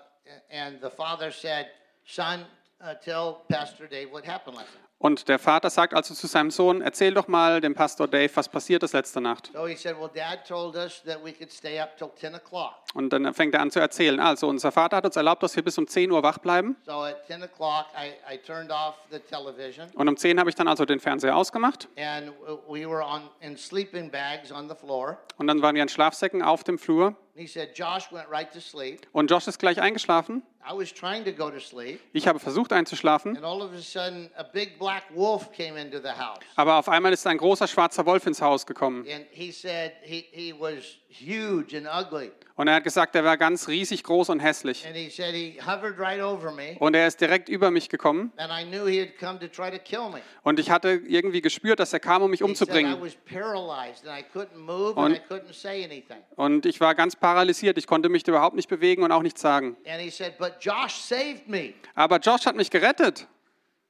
[0.51, 1.67] and the father said,
[2.05, 2.45] "Son,
[2.81, 6.51] uh, tell Pastor Dave what happened last night." Und der Vater sagt also zu seinem
[6.51, 9.51] Sohn, erzähl doch mal dem Pastor Dave, was passiert ist letzte Nacht.
[9.53, 12.73] So he said, "Well, Dad told us that we could stay up till 10 o'clock.
[12.95, 14.19] Und dann fängt er an zu erzählen.
[14.19, 16.77] Also unser Vater hat uns erlaubt, dass wir bis um 10 Uhr wach bleiben.
[16.87, 20.57] So at 10 o'clock, I, I turned off the television, Und um 10 habe ich
[20.57, 21.89] dann also den Fernseher ausgemacht.
[21.99, 22.33] and
[22.67, 25.19] we were on in sleeping bags on the floor.
[25.37, 27.09] Und dann waren wir in Schlafsäcken auf dem Flur.
[27.09, 29.07] And he said, Josh went right to sleep.
[29.13, 30.43] Und Josh ist gleich eingeschlafen.
[30.69, 33.37] I was trying to go to sleep, Ich habe versucht einzuschlafen.
[33.37, 36.39] and all of a sudden, a big black wolf came into the house.
[36.57, 39.07] Aber auf einmal ist ein großer schwarzer Wolf ins Haus gekommen.
[39.13, 42.33] And he said he, he was huge and ugly.
[42.57, 44.87] Und er hat gesagt, er war ganz riesig groß und hässlich.
[44.87, 46.77] And he said he hovered right over me.
[46.79, 48.33] Und er ist direkt über mich gekommen.
[48.39, 50.23] And I knew he had come to try to kill me.
[50.43, 52.99] Und ich hatte irgendwie gespürt, dass er kam, um mich umzubringen.
[53.01, 56.17] was paralyzed and I couldn't move Und- and I couldn't say anything.
[56.37, 57.77] Und ich war ganz paralysiert.
[57.77, 59.77] Ich konnte mich überhaupt nicht bewegen und auch nichts sagen.
[59.87, 61.75] And he said, But Josh saved me.
[61.95, 63.27] Aber Josh hat mich gerettet.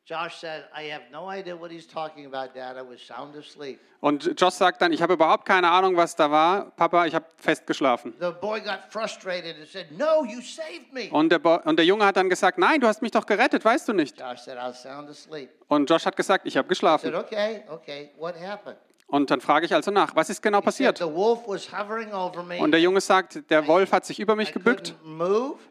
[0.09, 2.77] Josh said, I have no idea what he's talking about, Dad.
[2.77, 3.81] I was sound asleep.
[4.01, 6.71] Und Josh sagt dann, ich habe überhaupt keine Ahnung, was da war.
[6.77, 8.15] Papa, ich habe fest geschlafen.
[8.21, 11.09] The boy got frustrated and said, No, you saved me.
[11.11, 13.65] Und der, Bo und der Junge hat dann gesagt, nein, du hast mich doch gerettet,
[13.65, 14.21] weißt du nicht.
[14.21, 15.51] Josh said, I was sound asleep.
[15.67, 17.15] Und Josh hat gesagt, ich habe I said, geschlafen.
[17.17, 18.79] Okay, okay, what happened?
[19.09, 21.01] Und dann frage ich also nach, was ist genau passiert?
[21.01, 24.97] Und der Junge sagt, der Wolf hat sich über mich gebückt.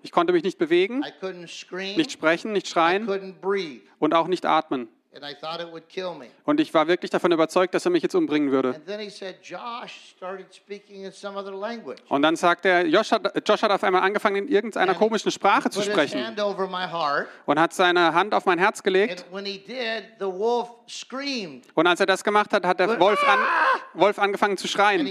[0.04, 1.04] Ich konnte mich nicht bewegen,
[1.98, 3.36] nicht sprechen, nicht schreien
[4.00, 4.88] und auch nicht atmen.
[5.16, 6.28] And I thought it would kill me.
[6.44, 8.76] Und ich war wirklich davon überzeugt, dass er mich jetzt umbringen würde.
[8.76, 12.00] And then he said, Josh started speaking in some other language.
[12.10, 15.70] Und dann sagt er, Josh hat, Josh hat auf einmal angefangen, in irgendeiner komischen Sprache
[15.70, 16.22] zu sprechen
[17.46, 19.24] und hat seine Hand auf mein Herz gelegt.
[21.74, 23.40] Und als er das gemacht hat, hat der Wolf, an,
[23.94, 25.08] Wolf angefangen zu and schreien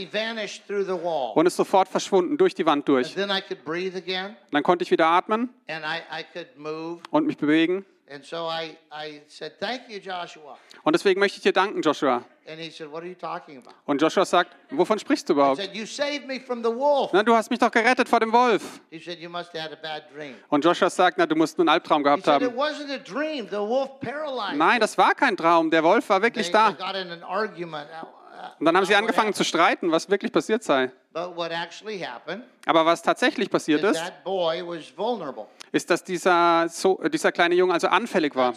[1.34, 3.14] und ist sofort verschwunden durch die Wand durch.
[3.14, 5.48] Dann konnte ich wieder atmen
[7.10, 7.86] und mich bewegen.
[8.06, 10.58] And so I, I said, Thank you, Joshua.
[10.82, 12.22] Und deswegen möchte ich dir danken, Joshua.
[12.46, 13.72] And he said, What are you talking about?
[13.86, 15.56] Und Joshua sagt, wovon sprichst du überhaupt?
[15.56, 17.12] said, You saved me from the wolf.
[17.14, 18.80] Na, du hast mich doch gerettet vor dem Wolf.
[18.90, 20.34] He said, You must have had a bad dream.
[20.50, 22.58] Und Joshua sagt, na, du musst nur einen Albtraum He gehabt said, It haben.
[22.58, 23.46] wasn't a dream.
[23.48, 25.70] The wolf paralyzed Nein, das war kein Traum.
[25.70, 26.76] Der Wolf war They, wirklich da.
[28.58, 30.90] Und dann haben sie angefangen zu streiten, was wirklich passiert sei.
[31.14, 34.02] Aber was tatsächlich passiert ist,
[35.72, 38.54] ist, dass dieser, so, dieser kleine Junge also anfällig war.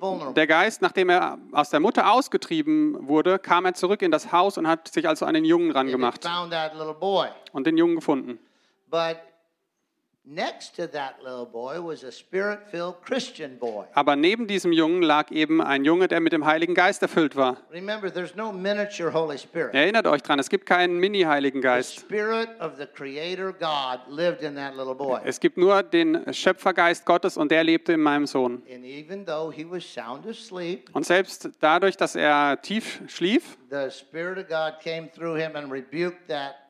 [0.00, 0.34] Vulnerable.
[0.34, 4.58] Der Geist, nachdem er aus der Mutter ausgetrieben wurde, kam er zurück in das Haus
[4.58, 7.28] und hat sich also an den Jungen ran And he gemacht found that little boy.
[7.52, 8.38] und den Jungen gefunden.
[8.88, 9.16] But
[13.94, 17.58] Aber neben diesem Jungen lag eben ein Junge, der mit dem Heiligen Geist erfüllt war.
[17.70, 19.72] Remember, there's no miniature Holy Spirit.
[19.72, 22.00] Erinnert euch dran, es gibt keinen Mini-Heiligen The Geist.
[22.00, 25.20] spirit of the Creator God lived in that little boy.
[25.24, 28.62] Es gibt nur den Schöpfergeist Gottes und der lebte in meinem Sohn.
[28.68, 33.88] And even though he was sound asleep, Und selbst dadurch, dass er tief schlief, the
[33.90, 36.65] Spirit of God came through him and rebuked that.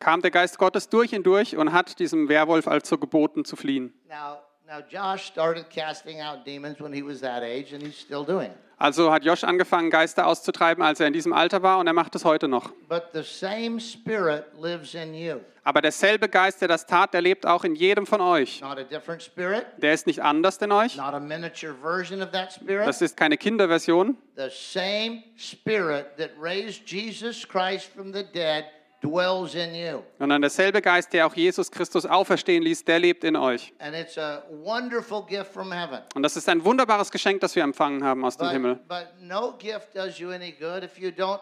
[0.00, 3.92] Kam der Geist Gottes durch ihn durch und hat diesem Werwolf also geboten zu fliehen.
[4.08, 8.24] Now, now Josh started casting out demons when he was that age, and he's still
[8.24, 8.56] doing it.
[8.78, 12.14] Also hat Josh angefangen, Geister auszutreiben, als er in diesem Alter war und er macht
[12.14, 12.70] es heute noch.
[12.90, 15.36] But the same Spirit lives in you.
[15.64, 18.60] Aber derselbe Geist, der das tat, der lebt auch in jedem von euch.
[18.60, 20.94] Not a different spirit, Der ist nicht anders denn euch.
[20.96, 22.86] not a miniature version of that spirit.
[22.86, 24.14] Das ist keine Kinderversion.
[24.36, 28.66] The same Spirit that raised Jesus Christ from the dead
[29.02, 30.02] dwells in you.
[30.18, 33.72] sondern derselbe Geist, der auch Jesus Christus auferstehen ließ, der lebt in euch.
[33.78, 36.00] And it's a wonderful gift from heaven.
[36.14, 38.76] Und das ist ein wunderbares Geschenk, das wir empfangen haben aus dem Himmel.
[38.88, 41.40] But, no gift does you any good if you don't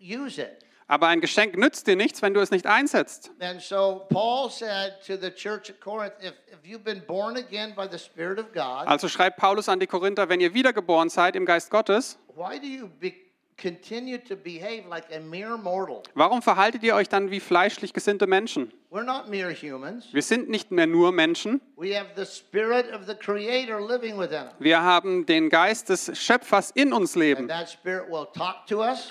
[0.00, 0.64] use it.
[0.90, 3.30] Aber ein Geschenk nützt dir nichts, wenn du es nicht einsetzt.
[3.40, 7.74] And so Paul said to the church at Corinth, if, if you've been born again
[7.74, 11.36] by the Spirit of God, Also schreibt Paulus an die Korinther, wenn ihr wiedergeboren seid
[11.36, 13.12] im Geist Gottes, why do you be,
[13.60, 16.02] continue to behave like a mere mortal?
[16.14, 18.72] warum verhaltet ihr euch dann wie fleischlich gesinnte Menschen?
[18.90, 20.06] We're not mere humans.
[20.12, 22.00] Wir sind nicht mehr nur Menschen, wir
[24.82, 27.50] haben den Geist des Schöpfers in uns leben.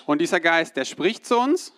[0.06, 1.74] Und dieser Geist, der spricht zu uns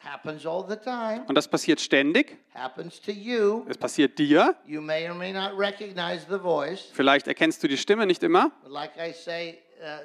[0.00, 2.38] happens all the time, und das passiert ständig.
[2.54, 3.64] happens to you.
[3.68, 4.56] Es passiert dir.
[4.66, 6.90] You may or may not recognize the voice.
[6.92, 10.00] Vielleicht erkennst du die Stimme nicht immer, But like I say, uh,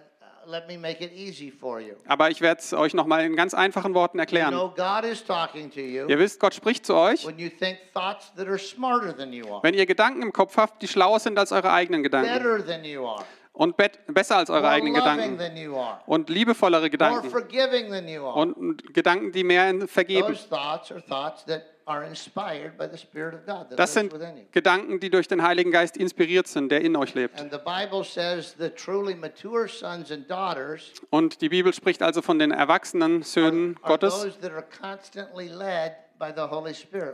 [2.08, 4.52] aber ich werde es euch nochmal in ganz einfachen Worten erklären.
[4.52, 7.78] know God is talking to you Ihr wisst, Gott spricht zu euch, when you think
[7.94, 11.20] thoughts that are smarter than you are, wenn ihr Gedanken im Kopf habt, die schlauer
[11.20, 12.30] sind als eure eigenen Gedanken
[13.56, 15.40] und besser als eure eigenen Gedanken
[16.06, 17.32] und liebevollere Gedanken
[18.34, 20.38] und Gedanken, die mehr vergeben.
[23.76, 24.14] Das sind.
[24.52, 27.40] Gedanken, die durch den Heiligen Geist inspiriert sind, der in euch lebt.
[27.40, 32.22] And the Bible says the truly mature sons and daughters Und die Bibel spricht also
[32.22, 34.28] von den erwachsenen Söhnen Gottes.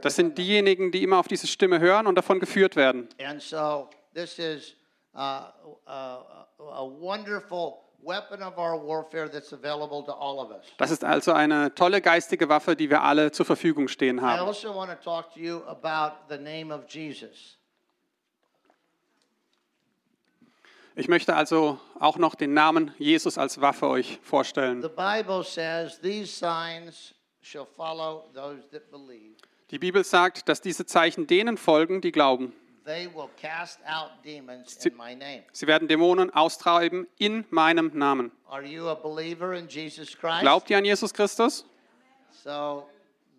[0.02, 3.10] Das sind diejenigen, die immer auf diese Stimme hören und davon geführt werden.
[3.20, 4.76] And so this is
[5.14, 5.52] uh,
[6.74, 10.66] a wonderful weapon of our warfare that's available to all of us.
[10.78, 14.48] Das ist also eine tolle geistige Waffe, die wir alle zur Verfügung stehen I haben.
[14.48, 17.58] also want to talk to you about the name of Jesus.
[20.96, 24.82] Ich möchte also auch noch den Namen Jesus als Waffe euch vorstellen.
[24.82, 29.36] The Bible says these signs shall follow those that believe.
[29.72, 32.54] Die Bibel sagt, dass diese Zeichen denen folgen, die glauben.
[32.84, 35.44] They will cast out demons in my name.
[35.52, 38.32] Sie werden Dämonen austreiben in meinem Namen.
[38.50, 40.42] Are you a believer in Jesus Christ?
[40.42, 41.64] Glaubt ihr an Jesus Christus?
[42.44, 42.88] So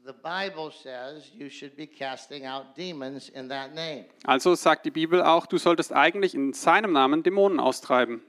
[0.04, 4.04] the Bible says you should be casting out demons in that name.
[4.24, 8.22] Also sagt die Bibel auch, du solltest eigentlich in seinem Namen Dämonen austreiben.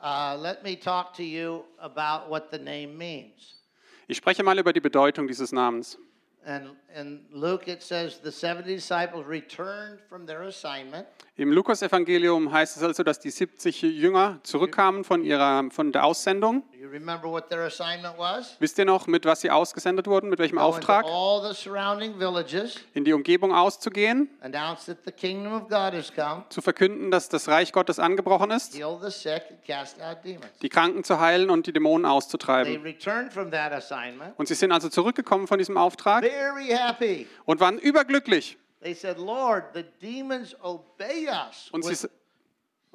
[0.00, 3.62] Let me talk to you about what the name means.
[4.08, 5.98] Ich spreche mal über die Bedeutung dieses Namens.
[6.46, 11.06] And in Luke, it says the 70 disciples returned from their assignment.
[11.36, 16.62] Im Lukas-Evangelium heißt es also, dass die 70 Jünger zurückkamen von, ihrer, von der Aussendung.
[16.78, 18.54] Do you remember what their assignment was?
[18.60, 21.04] Wisst ihr noch, mit was sie ausgesendet wurden, mit welchem Auftrag?
[21.06, 26.12] all the surrounding villages, In die Umgebung auszugehen, announce that the kingdom of God has
[26.14, 30.18] come, zu verkünden, dass das Reich Gottes angebrochen ist, heal the sick, and cast out
[30.24, 30.46] demons.
[30.62, 32.80] die Kranken zu heilen und die Dämonen They auszutreiben.
[32.84, 37.26] returned from that assignment Und sie sind also zurückgekommen von diesem Auftrag very happy.
[37.44, 38.56] und waren überglücklich.
[38.80, 42.06] They said, Lord, the demons obey us Und sie,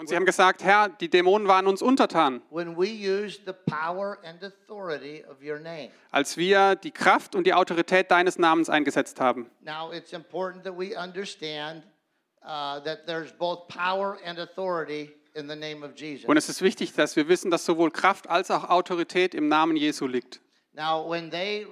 [0.03, 2.41] und sie haben gesagt, Herr, die Dämonen waren uns untertan,
[6.11, 9.49] als wir die Kraft und die Autorität deines Namens eingesetzt haben.
[9.61, 11.83] Now, it's important that we understand
[12.43, 16.25] uh, that there's both power and authority in the name of Jesus.
[16.25, 19.77] Und es ist wichtig, dass wir wissen, dass sowohl Kraft als auch Autorität im Namen
[19.77, 20.41] Jesu liegt.
[20.73, 21.65] Now, when they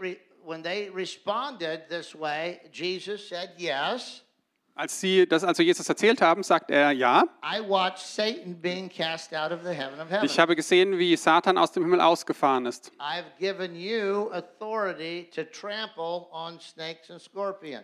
[0.46, 4.24] when they responded this way, Jesus said yes.
[4.74, 7.24] Als sie das also Jesus erzählt haben, sagt er, ja,
[10.24, 12.92] ich habe gesehen, wie Satan aus dem Himmel ausgefahren ist.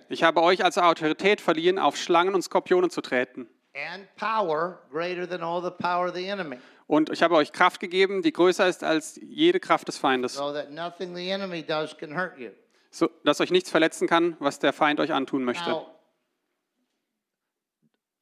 [0.10, 3.48] Ich habe euch also Autorität verliehen, auf Schlangen und Skorpione zu treten.
[3.78, 6.58] and power greater than all the power of the enemy,
[6.88, 10.52] Und ich habe euch Kraft gegeben, die größer ist als jede Kraft des Feindes, so
[10.52, 12.50] that nothing the enemy does can hurt you.
[12.90, 15.70] so dass euch nichts verletzen kann, was der Feind euch antun möchte.
[15.70, 18.17] Now, some people are confused about snakes and scorpions.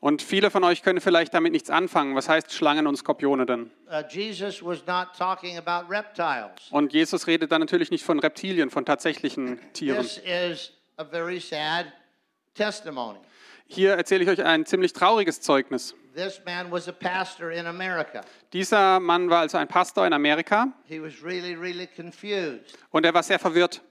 [0.00, 2.14] Und viele von euch können vielleicht damit nichts anfangen.
[2.14, 3.70] Was heißt Schlangen und Skorpione denn?
[3.90, 6.50] Uh, Jesus was not talking about reptiles.
[6.70, 10.02] Und Jesus redet da natürlich nicht von Reptilien, von tatsächlichen Tieren.
[10.02, 11.86] This is a very sad
[12.54, 13.18] testimony.
[13.66, 15.94] Hier erzähle ich euch ein ziemlich trauriges Zeugnis.
[16.14, 18.22] This man was a pastor in America.
[18.52, 22.76] Dieser Mann war also ein Pastor in Amerika He was really, really confused.
[22.90, 23.82] und er war sehr verwirrt.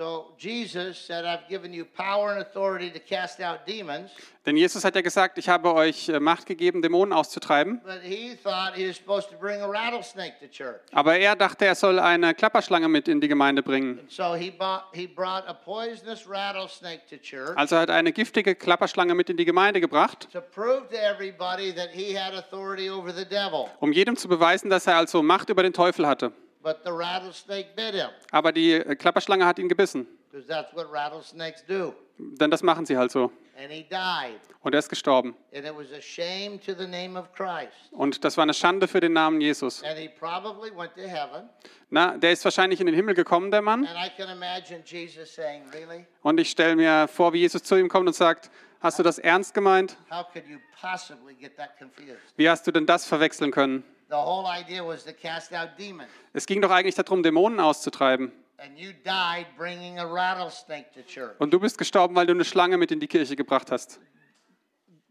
[0.00, 4.12] So Jesus said, I've given you power and authority to cast out demons.
[4.46, 7.80] Denn Jesus hat ja gesagt, ich habe euch äh, Macht gegeben, Dämonen auszutreiben.
[7.82, 10.78] But he thought he was supposed to bring a rattlesnake to church.
[10.92, 13.98] Aber er dachte, er soll eine Klapperschlange mit in die Gemeinde bringen.
[14.08, 19.16] So he, bought, he brought a poisonous rattlesnake to church Also hat eine giftige Klapperschlange
[19.16, 23.24] mit in die Gemeinde gebracht, to prove to everybody that he had authority over the
[23.24, 23.66] devil.
[23.80, 26.30] um jedem zu beweisen, dass er also Macht über den Teufel hatte.
[26.68, 30.06] But the rattlesnake bit him Aber die äh, Klapperschlange hat ihn gebissen.
[30.30, 31.94] because that's what rattlesnakes do.
[32.18, 33.32] Denn das machen sie halt so.
[33.56, 34.38] And he died.
[34.60, 35.34] Und er ist gestorben.
[35.54, 37.72] And it was a shame to the name of Christ.
[37.92, 39.82] Und das war eine Schande für den Namen Jesus.
[39.82, 41.48] And he probably went to heaven.
[41.88, 43.86] Na, der ist wahrscheinlich in den Himmel gekommen, der Mann.
[43.86, 46.06] And I can imagine Jesus saying, Really?
[46.20, 48.50] Und ich stelle mir vor, wie Jesus zu ihm kommt und sagt,
[48.80, 49.96] hast du das ernst gemeint?
[50.10, 52.18] How could you possibly get that confused?
[52.36, 53.84] Wie hast du denn das verwechseln können?
[54.08, 56.08] The whole idea was to cast out demons.
[56.32, 58.32] Es ging doch eigentlich darum, Dämonen auszutreiben.
[58.58, 61.38] And you died bringing a rattlesnake to church.
[61.38, 64.00] Und du bist gestorben, weil du eine Schlange mit in die Kirche gebracht hast.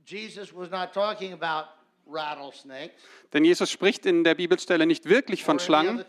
[0.05, 1.69] Jesus was not talking about
[2.09, 2.95] rattlesnakes
[3.33, 6.03] Denn Jesus spricht in der Bibelstelle nicht wirklich von Schlangen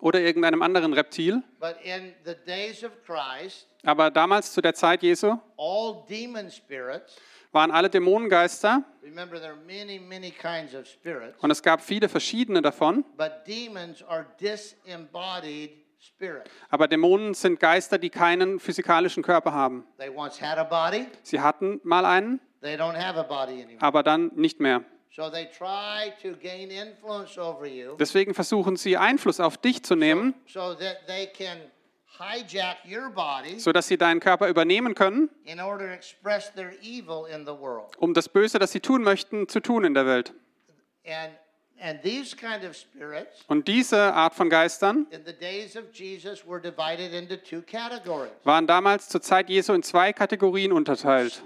[0.00, 1.42] oder irgendeinem anderen Reptil.
[1.60, 7.16] But in the days of Christ, Aber damals zu der Zeit Jesu all demon spirits,
[7.54, 12.08] waren alle Dämonengeister remember there are many, many kinds of spirits, und es gab viele
[12.08, 13.04] verschiedene davon.
[13.16, 16.50] but demons are disembodied spirits.
[16.70, 19.84] Aber Dämonen sind Geister, die keinen physikalischen Körper haben.
[19.98, 23.78] They once had a body, Sie hatten mal einen, they don't have a body anymore.
[23.80, 24.82] aber dann nicht mehr.
[25.10, 29.94] So they try to gain influence over you Deswegen versuchen sie Einfluss auf dich zu
[29.94, 31.58] nehmen, so that they can
[33.58, 37.96] sodass sie deinen Körper übernehmen können, in order to express their evil in the world.
[37.98, 40.32] um das Böse, das sie tun möchten, zu tun in der Welt.
[43.48, 45.06] Und diese Art von Geistern
[48.44, 51.42] waren damals zur Zeit Jesu in zwei Kategorien unterteilt.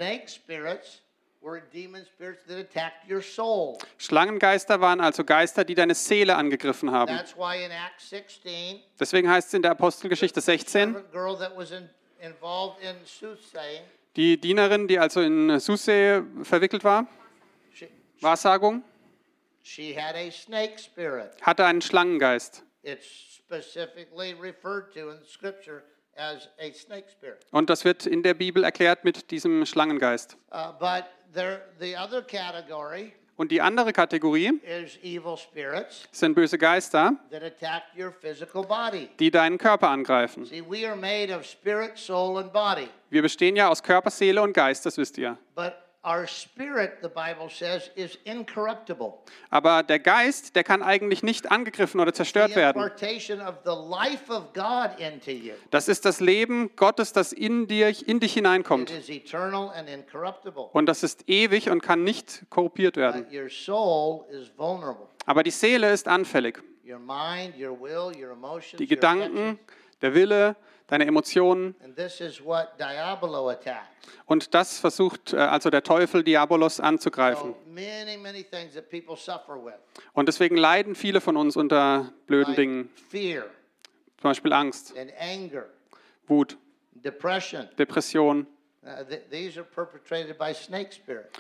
[3.99, 7.17] Schlangengeister waren also Geister, die deine Seele angegriffen haben.
[7.17, 11.57] That's why in Acts 16, Deswegen heißt es in der Apostelgeschichte 16, servant girl that
[11.57, 11.89] was in,
[12.21, 13.83] involved in soothsaying,
[14.17, 17.07] die Dienerin, die also in Susse verwickelt war,
[18.21, 18.83] Wahrsagung,
[19.63, 21.31] she had a snake spirit.
[21.43, 22.63] hatte einen Schlangengeist.
[22.83, 23.05] It's
[23.37, 25.83] specifically referred to in Scripture
[26.19, 27.39] as a snake spirit.
[27.51, 30.37] Und das wird in der Bibel erklärt mit diesem Schlangengeist.
[30.53, 36.59] Uh, but there, the other category Und die andere Kategorie is evil spirits sind böse
[36.59, 39.09] Geister, that attack your physical body.
[39.21, 40.45] die deinen Körper angreifen.
[40.45, 42.89] See, we are made of spirit, soul, and body.
[43.11, 45.39] Wir bestehen ja aus Körper, Seele und Geist, das wisst ihr.
[45.55, 45.73] But
[46.09, 49.15] our spirit, the Bible says, is incorruptible.
[49.51, 52.81] Aber der Geist, der kann eigentlich nicht angegriffen oder zerstört werden.
[52.83, 55.55] impartation of the life of God into you.
[55.71, 58.91] Das ist das Leben Gottes, das in, dir, in dich It hineinkommt.
[58.91, 60.69] is eternal and incorruptible.
[60.73, 63.25] Und das ist ewig und kann nicht korruptiert werden.
[63.25, 65.07] But your soul is vulnerable.
[65.27, 66.63] Aber die Seele ist anfällig.
[66.87, 69.59] Your mind, your will, your emotions, Die your Gedanken, affections.
[70.01, 70.57] der Wille,
[70.89, 71.77] deine Emotionen.
[74.27, 77.55] Und das versucht äh, also der Teufel, Diabolos, anzugreifen.
[80.13, 82.91] Und deswegen leiden viele von uns unter blöden Dingen.
[84.21, 84.95] Zum Beispiel Angst,
[86.27, 86.59] Wut,
[87.79, 88.47] depression.
[88.89, 89.05] Uh.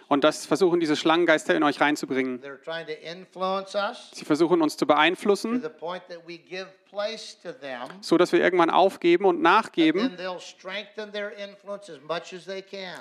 [0.08, 2.40] Und das versuchen diese Schlangengeister in euch reinzubringen.
[4.12, 5.62] Sie versuchen uns zu beeinflussen,
[8.00, 10.16] so dass wir irgendwann aufgeben und nachgeben.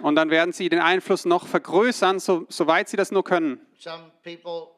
[0.02, 3.60] Und dann werden sie den Einfluss noch vergrößern, so, soweit sie das nur können.
[3.80, 4.77] Some people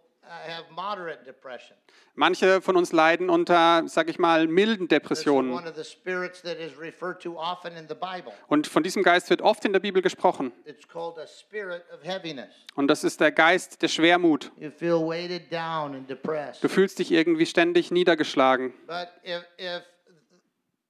[2.15, 5.51] Manche von uns leiden unter, sag ich mal, milden Depressionen.
[5.51, 8.31] one of the spirits that is referred to often in the Bible.
[8.47, 10.51] Und von diesem Geist wird oft in der Bibel gesprochen.
[10.65, 12.49] It's called a spirit of heaviness.
[12.75, 14.51] Und das ist der Geist der Schwermut.
[14.57, 16.63] You feel weighted down and depressed.
[16.63, 18.73] Du fühlst dich irgendwie ständig niedergeschlagen.
[18.85, 19.81] But if, if,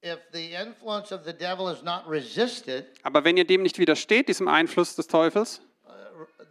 [0.01, 4.27] if the influence of the devil is not resisted, Aber wenn ihr dem nicht widersteht,
[4.27, 5.61] diesem Einfluss des Teufels,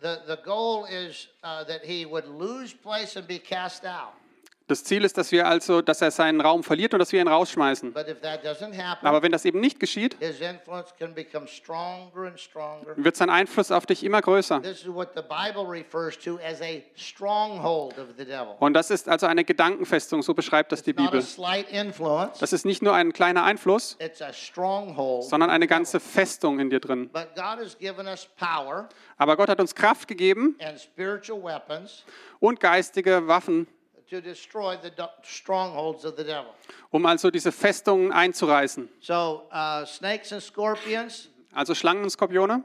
[0.01, 4.15] the, the goal is uh, that he would lose place and be cast out.
[4.69, 7.29] Das Ziel ist, dass wir also, dass er seinen Raum verliert und dass wir ihn
[7.29, 7.95] rausschmeißen.
[9.03, 10.21] Aber wenn das eben nicht geschieht,
[12.97, 14.61] wird sein Einfluss auf dich immer größer.
[18.61, 21.25] Und das ist also eine Gedankenfestung, so beschreibt das die Bibel.
[22.39, 23.97] Das ist nicht nur ein kleiner Einfluss,
[25.21, 27.09] sondern eine ganze Festung in dir drin.
[29.17, 30.59] Aber Gott hat uns Kraft gegeben
[32.41, 33.67] und geistige Waffen,
[34.09, 34.91] to destroy the
[35.23, 36.53] strongholds of the devil.
[36.91, 38.89] um also diese Festungen einzureißen.
[39.01, 42.63] So, uh, snakes and scorpions, Also Schlangen und Skorpione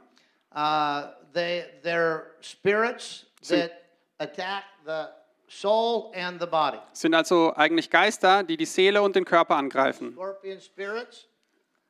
[0.55, 3.71] uh, they, they're spirits that
[4.19, 5.07] attack the
[5.47, 6.79] soul and the body.
[6.93, 10.13] sind also eigentlich Geister, die die Seele und den Körper angreifen.
[10.13, 11.27] Scorpion spirits,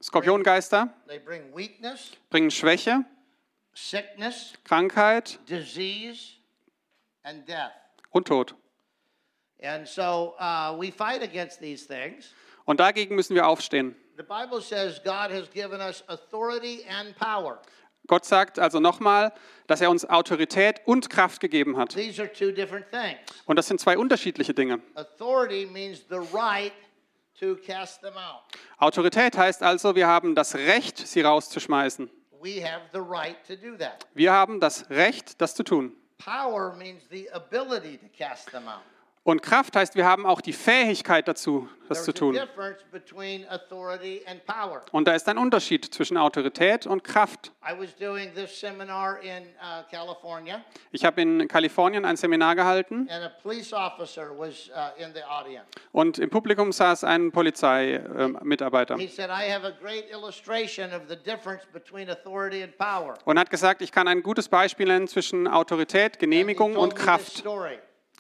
[0.02, 3.06] Skorpiongeister they bring weakness, bringen Schwäche,
[3.74, 6.34] sickness, Krankheit disease,
[7.24, 7.72] and death.
[8.12, 8.56] und Tod.
[9.64, 12.34] And so uh, we fight against these things.
[12.66, 13.96] Und dagegen müssen wir aufstehen.
[14.18, 17.60] The Bible says God has given us authority and power.
[18.08, 19.32] Gott sagt also nochmal,
[19.68, 21.94] dass er uns Autorität und Kraft gegeben hat.
[21.94, 23.20] These are two different things.
[23.46, 24.82] Und das sind zwei unterschiedliche Dinge.
[24.96, 26.74] Authority means the right
[27.40, 28.44] to cast them out.
[28.78, 32.10] Autorität heißt also, wir haben das Recht, sie rauszuschmeißen.
[32.42, 34.06] We have the right to do that.
[34.14, 35.96] Wir haben das Recht, das zu tun.
[36.18, 38.84] Power means the ability to cast them out.
[39.26, 42.38] Und Kraft heißt, wir haben auch die Fähigkeit dazu, das zu tun.
[44.92, 47.54] Und da ist ein Unterschied zwischen Autorität und Kraft.
[47.64, 47.86] Uh,
[50.92, 53.30] Ich habe in Kalifornien ein Seminar gehalten uh,
[55.94, 58.98] und im Publikum saß ein Polizeimitarbeiter
[62.78, 63.18] power.
[63.24, 67.42] und hat gesagt, ich kann ein gutes Beispiel nennen zwischen Autorität, Genehmigung und Kraft.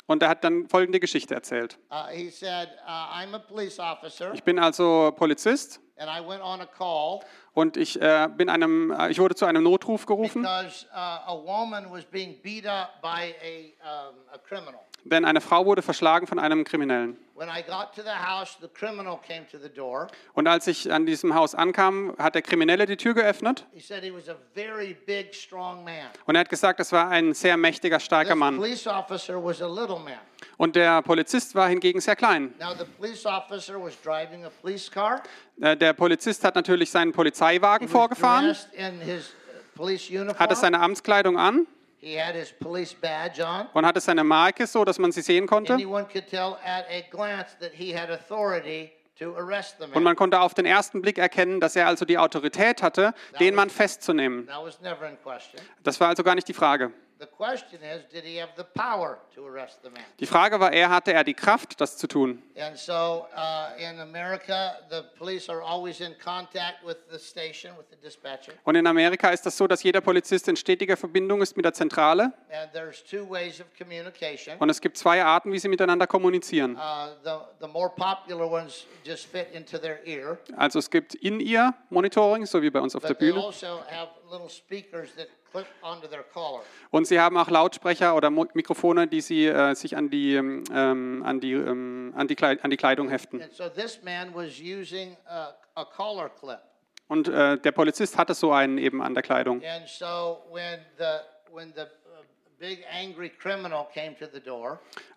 [0.05, 1.77] Und er hat dann folgende Geschichte erzählt.
[1.89, 6.41] Uh, he said, uh, I'm a police officer, Ich bin also Polizist and I went
[6.41, 7.21] on a call
[7.53, 11.35] und ich, äh, bin einem, äh, ich wurde zu einem Notruf gerufen, because uh, a
[11.35, 13.73] woman was being beat up by a,
[14.09, 14.81] um, a criminal.
[15.05, 17.17] Denn eine Frau wurde verschlagen von einem Kriminellen.
[17.35, 20.07] When I got to the house, the criminal came to the door.
[20.33, 24.03] Und als ich an diesem Haus ankam, hat der Kriminelle die Tür geöffnet He said
[24.03, 26.07] he was a very big, strong man.
[26.25, 28.57] und er hat gesagt, es war ein sehr mächtiger, starker Mann.
[28.57, 30.19] police officer was a little man.
[30.57, 32.53] Und der Polizist war hingegen sehr klein.
[32.59, 35.23] Now, the police officer was driving a police car.
[35.59, 39.33] Äh, Der Polizist hat natürlich seinen Polizeiwagen vorgefahren, dressed in his
[39.75, 40.37] police uniform.
[40.37, 41.65] hatte seine Amtskleidung an
[42.05, 43.67] He had his police badge on.
[43.73, 45.73] und hatte seine Marke so, dass man sie sehen konnte.
[45.73, 50.17] Anyone could tell at a glance that he had authority to arrest the Und man.
[50.17, 54.47] konnte auf den ersten Blick erkennen, dass er also die Autorität hatte, den Mann festzunehmen.
[54.47, 55.61] That was never in question.
[55.83, 56.91] Das war also gar nicht die Frage.
[57.19, 60.03] The question is, did he have the power to arrest the man?
[60.19, 62.41] Die Frage war eher, hatte er die Kraft, das zu tun?
[62.57, 67.85] And so uh, in America, the police are always in contact with the station, with
[67.89, 68.51] the dispatcher.
[68.65, 71.73] Und in Amerika ist das so, dass jeder Polizist in stetiger Verbindung ist mit der
[71.73, 72.33] Zentrale.
[72.51, 74.57] And there's two ways of communication.
[74.59, 76.75] Und es gibt zwei Arten, wie sie miteinander kommunizieren.
[76.75, 82.45] Uh, the, the more popular ones just fit into their ear, Also es gibt In-Ear-Monitoring,
[82.45, 83.45] so wie bei uns auf der they Bühne.
[83.45, 86.63] also have little speakers that clip onto their collar.
[86.89, 91.39] Und sie haben auch Lautsprecher oder Mikrofone, die sie äh, sich an die, ähm, an,
[91.39, 93.41] die, ähm, an, die Kleid an die Kleidung heften.
[93.41, 96.59] And so this man was using a, a collar clip.
[97.07, 99.61] Und äh, der Polizist hatte so einen eben an der Kleidung.
[99.63, 101.19] And so when the
[101.51, 101.85] when the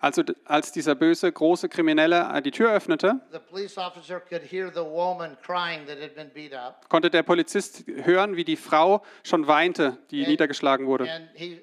[0.00, 4.70] Also als dieser böse, große Kriminelle äh, die Tür öffnete, the police officer could hear
[4.72, 6.88] the woman crying that had been beat up.
[6.88, 11.10] konnte der Polizist hören, wie die Frau schon weinte, die niedergeschlagen wurde.
[11.10, 11.62] And he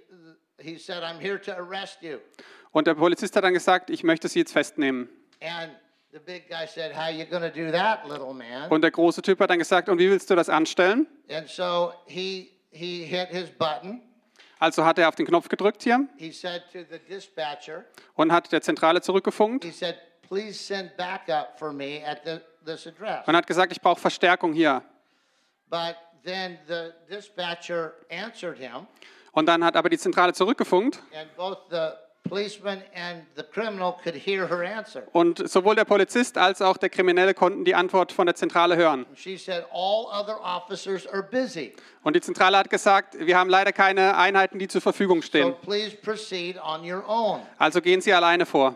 [0.58, 2.18] he said, "I'm here to arrest you."
[2.72, 5.10] Und der Polizist hat dann gesagt, ich möchte sie jetzt festnehmen.
[5.42, 5.74] And
[6.12, 9.22] the big guy said, "How you going to do that, little man?" Und der große
[9.22, 11.08] Typ hat dann gesagt, und wie willst du das anstellen?
[11.30, 14.02] And so he he hit his button.
[14.64, 17.84] Also hat er auf den Knopf gedrückt hier He said to the dispatcher,
[18.14, 19.97] und hat der Zentrale zurückgefunkt he said,
[20.30, 24.53] "Please send backup for me at the, this address." und hat gesagt, ich brauche Verstärkung
[24.53, 24.82] hier.
[25.70, 28.88] But then the dispatcher answered him,
[29.34, 31.89] Und dann hat aber die Zentrale zurückgefunkt and both the
[32.34, 35.04] policeman and the criminal could hear her answer.
[35.12, 39.06] Und sowohl der Polizist als auch der Kriminelle konnten die Antwort von der Zentrale hören.
[39.16, 43.72] She said, All other officers are busy, Und die Zentrale hat gesagt, wir haben leider
[43.72, 45.54] keine Einheiten, die zur Verfügung so stehen.
[45.62, 47.42] please proceed on your own.
[47.60, 48.76] Also gehen Sie alleine vor.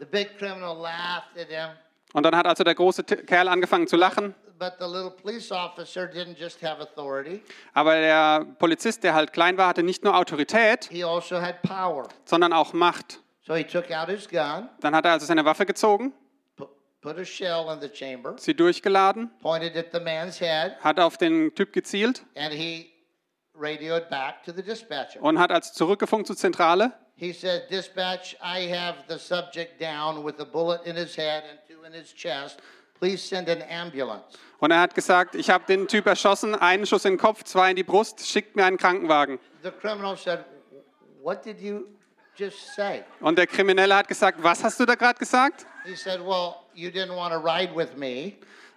[0.00, 1.68] The big criminal laughed at him,
[2.12, 4.34] Und dann hat also der große Kerl angefangen zu lachen.
[4.58, 7.42] But the little police officer didn't just have authority,
[7.74, 12.08] Aber der Polizist, der halt klein war, hatte nicht nur Autorität, he also had power.
[12.24, 13.20] sondern auch Macht.
[13.46, 16.12] So he took out his gun, Dann hat er also seine Waffe gezogen,
[16.56, 16.68] pu-
[17.00, 21.16] put a shell in the chamber, sie durchgeladen, pointed at the man's head, hat auf
[21.16, 22.90] den Typ gezielt and he
[23.54, 25.22] radioed back to the dispatcher.
[25.22, 26.92] und hat also zurückgefunkt zur Zentrale.
[27.18, 31.58] He said, Dispatch, I have the subject down with a bullet in his head and
[31.66, 32.58] two in his chest.
[33.00, 34.24] Please send an ambulance.
[34.58, 37.70] Und er hat gesagt, ich habe den Typ erschossen, einen Schuss in den Kopf, zwei
[37.70, 39.38] in die Brust, schickt mir einen Krankenwagen.
[39.62, 40.44] The criminal said,
[41.22, 41.86] What did you
[42.36, 43.02] just say?
[43.20, 45.66] Und der Kriminelle hat gesagt, was hast du da gerade gesagt?
[45.84, 48.32] He said, Well, you didn't want to ride with me,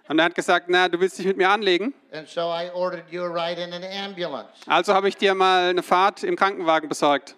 [0.08, 1.94] Und er hat gesagt, na, du willst dich mit mir anlegen.
[2.12, 4.50] and so I ordered you a ride in an ambulance.
[4.66, 7.36] Also habe ich dir mal eine Fahrt im Krankenwagen besorgt.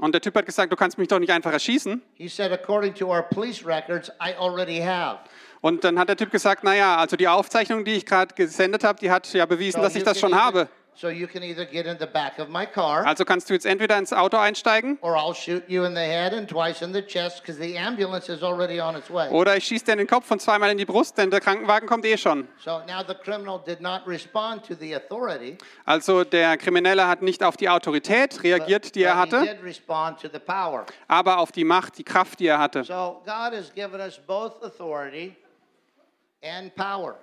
[0.00, 2.02] Und der Typ hat gesagt, du kannst mich doch nicht einfach erschießen.
[2.14, 5.20] He said, According to our police records, I already have.
[5.60, 8.98] Und dann hat der Typ gesagt, naja, also die Aufzeichnung, die ich gerade gesendet habe,
[8.98, 10.68] die hat ja bewiesen, dass ich das schon habe.
[10.94, 13.64] So you can either get in the back of my car, Also kannst du jetzt
[13.66, 17.02] entweder ins Auto einsteigen or I'll shoot you in the head and twice in the
[17.02, 19.28] chest because the ambulance is already on its way.
[19.30, 21.88] oder ich schieße dir in den Kopf und zweimal in die Brust, denn der Krankenwagen
[21.88, 22.46] kommt eh schon.
[22.62, 27.42] So now the criminal did not respond to the authority, Also der Kriminelle hat nicht
[27.42, 30.84] auf die Autorität reagiert, die er but he hatte, did respond to the power.
[31.08, 32.84] aber auf die Macht, die Kraft, die er hatte.
[32.84, 35.36] So God has given us both authority.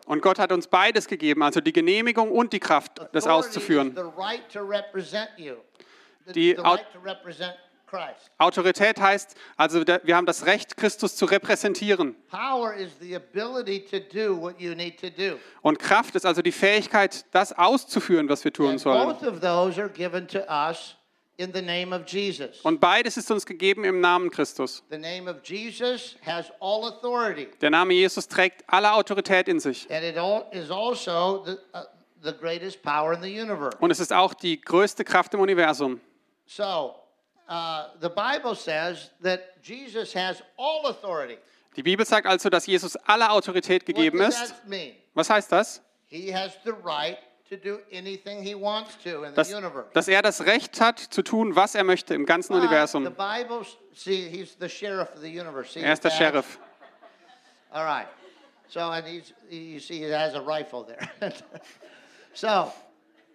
[0.06, 3.96] Und Gott hat uns beides gegeben, also die Genehmigung und die Kraft, das auszuführen.
[6.34, 6.58] Die.
[8.38, 12.16] Autorität heißt, also wir haben das Recht, Christus zu repräsentieren.
[12.30, 15.40] Power is the ability to do what you need to do.
[15.62, 19.16] Und Kraft ist also die Fähigkeit, das auszuführen, was wir tun sollen.
[21.40, 22.60] In the name of Jesus.
[22.64, 24.84] Und beides ist uns gegeben im Namen Christus.
[24.90, 29.90] The name of Jesus has all authority, Der Name Jesus trägt alle Autorität in sich.
[29.90, 31.84] and it all is also the, uh,
[32.22, 33.78] the greatest power in the universe.
[33.80, 36.02] Und es ist auch die größte Kraft im Universum.
[36.46, 36.96] So,
[37.50, 41.38] uh, the Bible says that Jesus has all authority.
[41.78, 44.50] Die Bibel sagt also, dass Jesus alle Autorität What gegeben does ist.
[44.50, 44.92] that mean?
[45.14, 45.82] Was heißt das?
[46.08, 47.18] He has the right
[47.50, 49.44] to do anything he wants to in the
[49.94, 53.06] Dass, er das Recht hat, zu tun, was er möchte im ganzen Universum.
[53.06, 53.14] Er
[55.94, 56.12] ist der?
[56.12, 56.60] Sheriff.
[57.72, 58.08] All right.
[58.68, 61.10] So, and he's, you see, he has a rifle there.
[62.34, 62.72] so,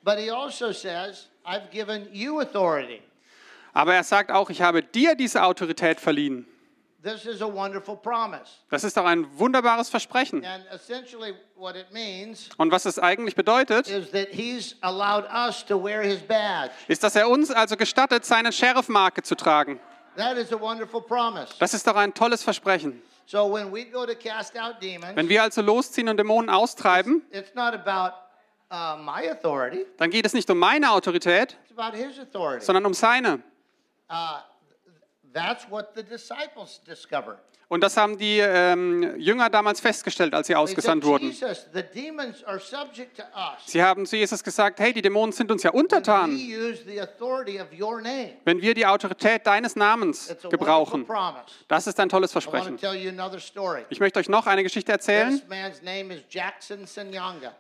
[0.05, 3.03] but he also says, I've given you authority.
[3.73, 6.47] Aber er sagt auch, ich habe dir diese Autorität verliehen.
[7.05, 8.51] This is a wonderful promise.
[8.71, 10.43] Das ist doch ein wunderbares Versprechen.
[10.43, 15.63] And essentially, what it means Und was es eigentlich bedeutet, is that he's allowed us
[15.67, 16.71] to wear his badge.
[16.89, 19.79] ist, dass er uns also gestattet, seine Sheriff-Marke zu tragen.
[20.17, 21.53] That is a wonderful promise.
[21.59, 23.03] Das ist doch ein tolles Versprechen.
[23.27, 27.23] So, when we go to cast out demons, Wenn wir also losziehen und Dämonen austreiben,
[27.31, 28.15] it's not about
[28.71, 32.65] uh, my authority, dann geht es nicht um meine Autorität, it's about his authority.
[32.65, 33.43] sondern um seine.
[34.11, 34.39] Uh,
[35.35, 37.39] that's what the disciples discovered.
[37.69, 41.33] Und das haben die ähm, Jünger damals festgestellt, als sie ausgesandt wurden.
[43.67, 46.31] Sie haben zu Jesus gesagt, hey, die Dämonen sind uns ja untertan,
[48.45, 51.07] wenn wir die Autorität deines Namens gebrauchen.
[51.69, 52.79] Das ist ein tolles Versprechen.
[53.89, 55.41] Ich möchte euch noch eine Geschichte erzählen.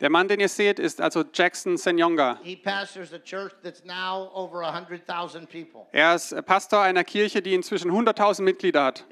[0.00, 2.38] Der Mann, den ihr seht, ist also Jackson Senyonga.
[2.42, 5.86] He pastors a church that's now over 100,000 people.
[5.92, 9.04] Er ist Pastor einer Kirche, die inzwischen 100.000 Mitglieder hat.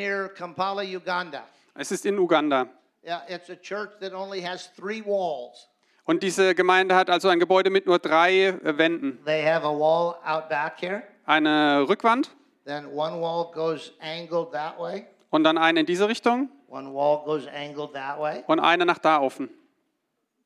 [0.00, 1.44] Near Kampala, Uganda.
[1.74, 2.66] Es ist in Uganda.
[3.04, 5.68] Yeah, it's a church that only has three walls.
[6.04, 9.22] Und diese Gemeinde hat also ein Gebäude mit nur drei äh, Wänden.
[9.26, 12.30] They have a wall out back here, Eine Rückwand
[12.64, 17.22] then one wall goes angled that way, und dann eine in diese Richtung one wall
[17.24, 18.42] goes angled that way.
[18.46, 19.50] und eine nach da offen.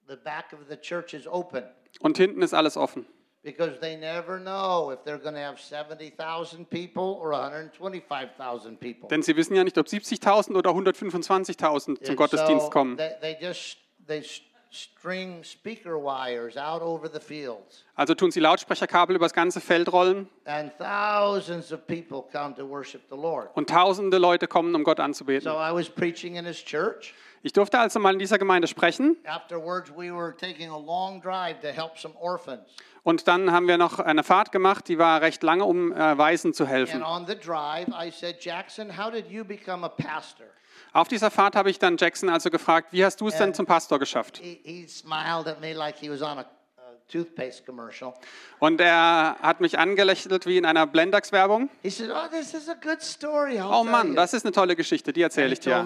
[0.08, 1.62] The back of the church is open
[2.00, 3.06] Und hinten ist alles offen.
[3.44, 9.08] Because they never know if they're going to have 70,000 people or 125,000 people.
[9.08, 12.96] Denn sie wissen ja nicht, ob 70.000 oder 125.000 zum Gottesdienst kommen.
[12.96, 14.22] They, they just they
[14.74, 17.84] string speaker wires out over the fields.
[17.94, 23.02] Also tun sie Lautsprecherkabel übers ganze Feld rollen And thousands of people come to worship
[23.08, 23.50] the Lord.
[23.54, 25.44] und tausende Leute kommen, um Gott anzubeten.
[25.44, 27.14] So I was preaching in his church.
[27.46, 31.60] Ich durfte also mal in dieser Gemeinde sprechen Afterwards, we were taking a long drive
[31.60, 32.62] to help some orphans.
[33.02, 36.54] und dann haben wir noch eine Fahrt gemacht, die war recht lange, um äh, Waisen
[36.54, 37.02] zu And helfen.
[37.02, 40.46] on the drive, I said, Jackson, how did you become a pastor?
[40.94, 43.66] Auf dieser Fahrt habe ich dann Jackson also gefragt, wie hast du es denn zum
[43.66, 44.38] Pastor geschafft?
[44.38, 46.46] He, he smiled at me like he was on a, a
[47.08, 48.14] toothpaste commercial.
[48.58, 51.68] Und er hat mich angelächelt wie in einer Blendax-Werbung.
[51.82, 53.58] He said, Oh, this is a good story.
[53.58, 55.84] I'll Oh Mann, das ist eine tolle Geschichte, die erzähle ich dir.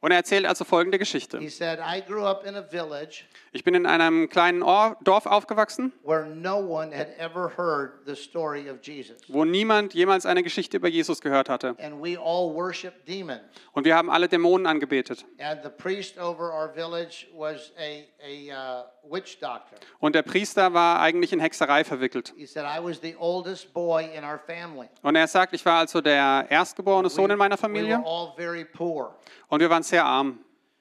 [0.00, 1.38] Und er erzählt also folgende Geschichte.
[1.38, 5.26] He said, I grew up in a village Ich bin in einem kleinen Or Dorf
[5.26, 9.16] aufgewachsen, where no one had ever heard the story of Jesus.
[9.28, 11.74] wo niemand jemals eine Geschichte über Jesus gehört hatte.
[11.80, 13.40] And we all worshiped demons.
[13.72, 15.24] Und wir haben alle Dämonen angebetet.
[15.38, 19.78] And the priest over our village was a, a uh, witch doctor.
[19.98, 22.34] Und der Priester war eigentlich in Hexerei verwickelt.
[22.36, 24.88] He said, I was the oldest boy in our family.
[25.02, 28.34] Und er sagt, ich war also der erstgeborene Sohn in meiner we Familie were all
[28.36, 29.16] very poor.
[29.48, 30.38] Und wir waren sehr arm.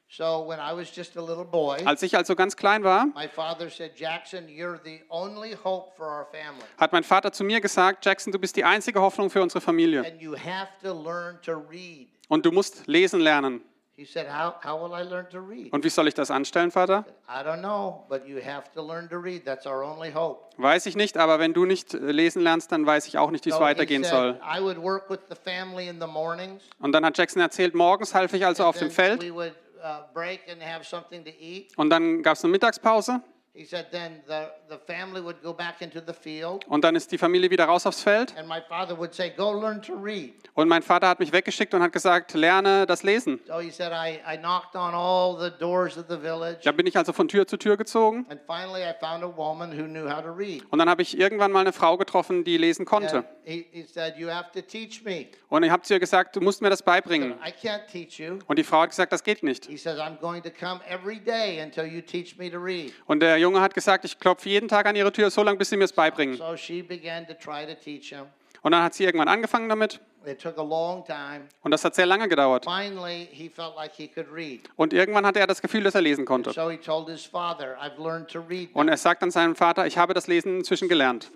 [0.10, 3.28] So when I was just a little boy, Als ich also ganz klein war, my
[3.28, 6.64] father said, Jackson, you're the only hope for our family.
[6.78, 10.06] hat mein Vater zu mir gesagt, Jackson, du bist die einzige Hoffnung für unsere Familie.
[10.06, 12.08] And you have to learn to read.
[12.30, 13.62] Und du musst lesen lernen.
[14.00, 15.74] He said, How, how will I learn to read?
[15.74, 17.04] Und wie soll ich das anstellen, Vater?
[17.28, 19.44] I don't know, but you have to learn to read.
[19.44, 20.46] That's our only hope.
[20.58, 23.46] Weiß ich nicht, aber wenn du nicht äh, lesen lernst, dann weiß ich auch nicht,
[23.46, 24.40] wie es So weitergehen said, soll.
[24.44, 26.62] I would work with the family in the mornings.
[26.80, 30.02] Und dann hat Jackson erzählt, morgens half ich also auf dem Feld We would uh,
[30.14, 31.76] break and have something to eat.
[31.76, 33.22] und dann gab es eine Mittagspause
[33.58, 37.12] He said then the, the family would go back into the field, und dann ist
[37.12, 38.36] die Familie wieder raus aufs Feld.
[38.38, 40.34] and my father would say, Go learn to read.
[40.54, 43.40] Und mein Vater hat mich weggeschickt und hat gesagt, lerne das Lesen.
[43.48, 46.86] So he said, I, I knocked on all the doors of the village, Da bin
[46.86, 50.08] ich also von Tür zu Tür gezogen and finally I found a woman who knew
[50.08, 50.64] how to read.
[50.70, 53.18] und dann habe ich irgendwann mal eine Frau getroffen, die lesen konnte.
[53.18, 55.30] And he, he said, You have to teach me.
[55.50, 57.34] Und ich habe zu ihr gesagt, du musst mir das beibringen.
[57.44, 58.38] I can't teach you.
[58.46, 59.66] Und die Frau hat gesagt, das geht nicht.
[59.66, 62.94] He says, I'm going to come every day until you teach me to read.
[63.08, 65.70] Und der Junge hat gesagt, ich klopfe jeden Tag an ihre Tür, so lange, bis
[65.70, 66.36] sie mir es beibringen.
[66.38, 68.26] So she began to try to teach him.
[68.62, 71.48] Und dann hat sie irgendwann angefangen damit It took a long time.
[71.62, 72.66] und das hat sehr lange gedauert.
[72.66, 74.70] Finally, he felt like he could read.
[74.76, 76.50] Und irgendwann hatte er das Gefühl, dass er lesen konnte.
[76.50, 76.56] Und
[78.76, 81.32] now." er sagt dann seinem Vater, ich habe das Lesen inzwischen gelernt.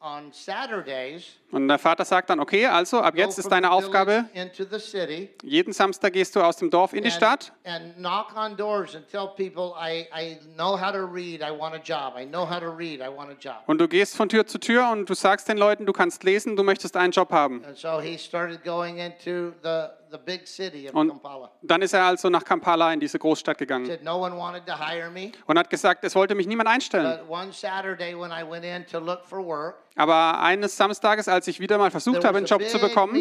[0.00, 4.78] Und der Vater sagt dann, okay, also ab jetzt ist deine Aufgabe, village into the
[4.78, 8.94] city jeden Samstag gehst du aus dem Dorf in die Stadt and knock on doors
[8.94, 12.14] and tell people, I, I know how to read, I want a job.
[12.16, 13.64] I know how to read, I want a job.
[13.66, 16.54] und du gehst von Tür zu Tür und du sagst den Leuten, du kannst lesen,
[16.54, 17.64] du möchtest einen Job haben.
[17.64, 21.50] And so he started going into the, the big city of Und Kampala.
[21.62, 24.72] dann ist er also nach Kampala in diese Großstadt gegangen Said no one wanted to
[24.78, 25.32] hire me.
[25.46, 27.18] und hat gesagt, es wollte mich niemand einstellen.
[27.20, 31.46] But one Saturday when I went in to look for work, Aber eines Samstages, als
[31.48, 33.14] ich wieder mal versucht habe, einen Job zu bekommen,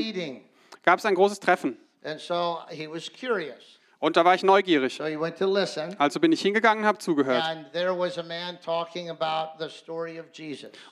[0.84, 1.78] gab es ein großes Treffen.
[2.04, 3.77] And so he was curious.
[4.00, 5.02] Und da war ich neugierig.
[5.98, 7.44] Also bin ich hingegangen und habe zugehört.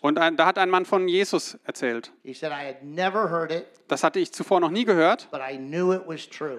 [0.02, 2.12] Und ein, da hat ein Mann von Jesus erzählt.
[3.88, 5.28] Das hatte ich zuvor noch nie gehört,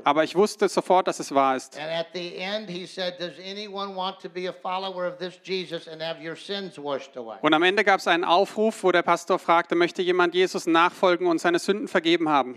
[0.05, 1.77] aber ich wusste sofort, dass es wahr ist.
[1.77, 5.41] And at the end, he said, Does anyone want to be a follower of this
[5.43, 7.37] Jesus and have your sins washed away?
[7.43, 11.27] Und am Ende gab es einen Aufruf, wo der Pastor fragte, möchte jemand Jesus nachfolgen
[11.27, 12.55] und seine Sünden vergeben haben?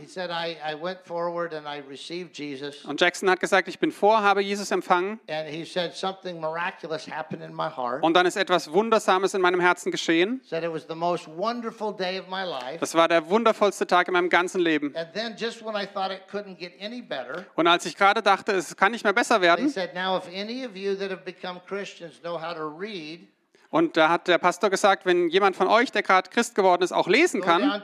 [2.86, 7.08] Und Jackson hat gesagt, ich bin vor, habe Jesus empfangen And he said, Something miraculous
[7.10, 8.04] happened in my heart.
[8.04, 10.42] und dann ist etwas Wundersames in meinem Herzen geschehen.
[10.44, 12.78] Said it was the most wonderful day of my life.
[12.80, 14.96] Das war der wundervollste Tag in meinem ganzen Leben.
[14.96, 18.22] And then, just when I thought it couldn't get any better, Und als ich gerade
[18.22, 21.10] dachte, es kann nicht mehr besser He werden, said, Now, if any of you that
[21.10, 23.28] have become Christians know how to read,
[23.72, 26.92] und da hat der Pastor gesagt, wenn jemand von euch, der gerade Christ geworden ist,
[26.92, 27.84] auch lesen kann,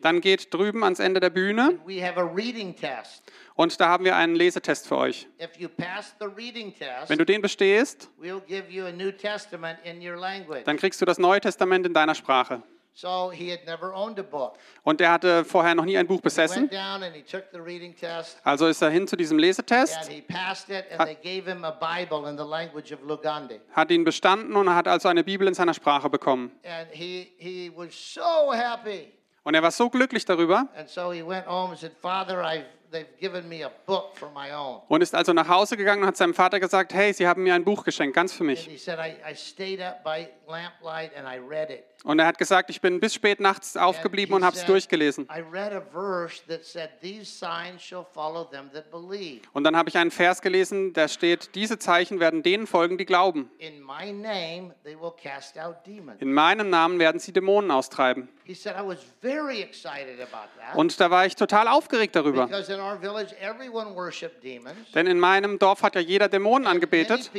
[0.00, 1.78] dann geht drüben ans Ende der Bühne
[3.54, 5.28] und da haben wir einen Lesetest für euch.
[5.38, 8.10] Wenn du den bestehst,
[10.64, 12.62] dann kriegst du das Neue Testament in deiner Sprache.
[12.98, 14.56] So he had never owned a book.
[14.82, 16.70] Und er hatte vorher noch nie ein Buch besessen.
[18.42, 20.10] Also ist er hin zu diesem Lesetest,
[23.74, 26.52] hat ihn bestanden und hat also eine Bibel in seiner Sprache bekommen.
[29.44, 30.66] Und er war so glücklich darüber.
[34.88, 37.54] Und ist also nach Hause gegangen und hat seinem Vater gesagt, hey, sie haben mir
[37.54, 38.68] ein Buch geschenkt, ganz für mich.
[42.04, 45.24] Und er hat gesagt, ich bin bis spät nachts aufgeblieben und habe es said, durchgelesen.
[45.24, 49.40] I read a verse that said, These signs shall follow them that believe.
[49.52, 53.06] Und dann habe ich einen Vers gelesen, da steht, diese Zeichen werden denen folgen, die
[53.06, 53.50] glauben.
[53.58, 53.82] In
[56.32, 58.28] meinem Namen werden sie Dämonen austreiben.
[58.44, 60.76] He said, I was very excited about that.
[60.76, 62.48] Und da war ich total aufgeregt darüber.
[62.86, 64.92] Because in our village, everyone worshiped demons.
[64.94, 67.30] Denn in meinem Dorf hat ja jeder Dämonen angebetet.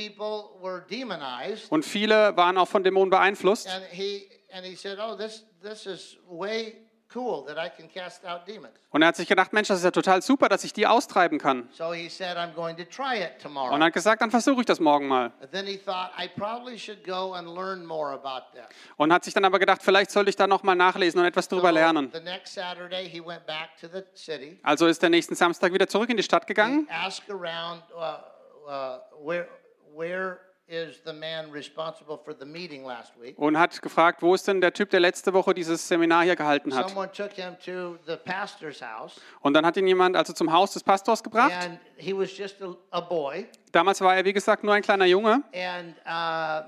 [1.69, 3.67] Und viele waren auch von Dämonen beeinflusst.
[3.67, 6.86] And he, and he said, Oh, this, this is way
[7.17, 8.73] cool that I can cast out demons.
[8.91, 11.39] Und er hat sich gedacht, Mensch, das ist ja total super, dass ich die austreiben
[11.39, 11.67] kann.
[11.71, 13.73] So he said, I'm going to try it tomorrow.
[13.73, 15.31] Und er hat gesagt, dann versuche ich das morgen mal.
[15.41, 18.69] And then he thought, I probably should go and learn more about that.
[18.97, 21.47] Und hat sich dann aber gedacht, vielleicht sollte ich da noch mal nachlesen und etwas
[21.47, 22.11] drüber lernen.
[22.13, 24.59] the next Saturday, he went back to the city.
[24.63, 28.99] Also ist er nächsten Samstag wieder zurück in die Stadt gegangen asked around uh, uh,
[29.23, 29.47] where
[29.95, 33.37] where is the man responsible for the meeting last week.
[33.37, 36.75] und hat gefragt, wo ist denn der Typ, der letzte Woche dieses Seminar hier gehalten
[36.75, 36.89] hat.
[36.89, 40.73] Someone took him to the pastor's house, Und dann hat ihn jemand also zum Haus
[40.73, 41.53] des Pastors gebracht.
[41.53, 43.47] and he was just a, a boy.
[43.71, 45.41] Damals war er, wie gesagt, nur ein kleiner Junge.
[45.53, 46.67] And uh,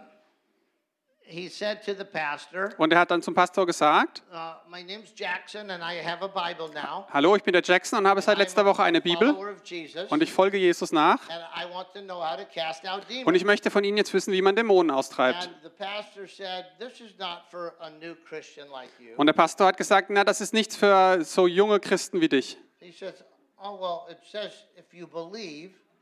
[1.19, 1.19] he said to the pastor,
[2.78, 6.28] Und er hat dann zum Pastor gesagt, uh, "My name's Jackson, and I have a
[6.28, 7.06] Bible now.
[7.12, 9.36] hallo, ich bin der Jackson und habe seit letzter Woche eine Bibel
[10.10, 11.20] und ich folge Jesus nach.
[11.30, 13.98] and I want to know how to cast out Und ich demons." möchte von Ihnen
[13.98, 15.50] jetzt wissen, wie man Dämonen austreibt.
[19.18, 22.58] Und der Pastor hat gesagt, na, das ist nichts für so junge Christen wie dich.
[23.62, 24.06] Oh,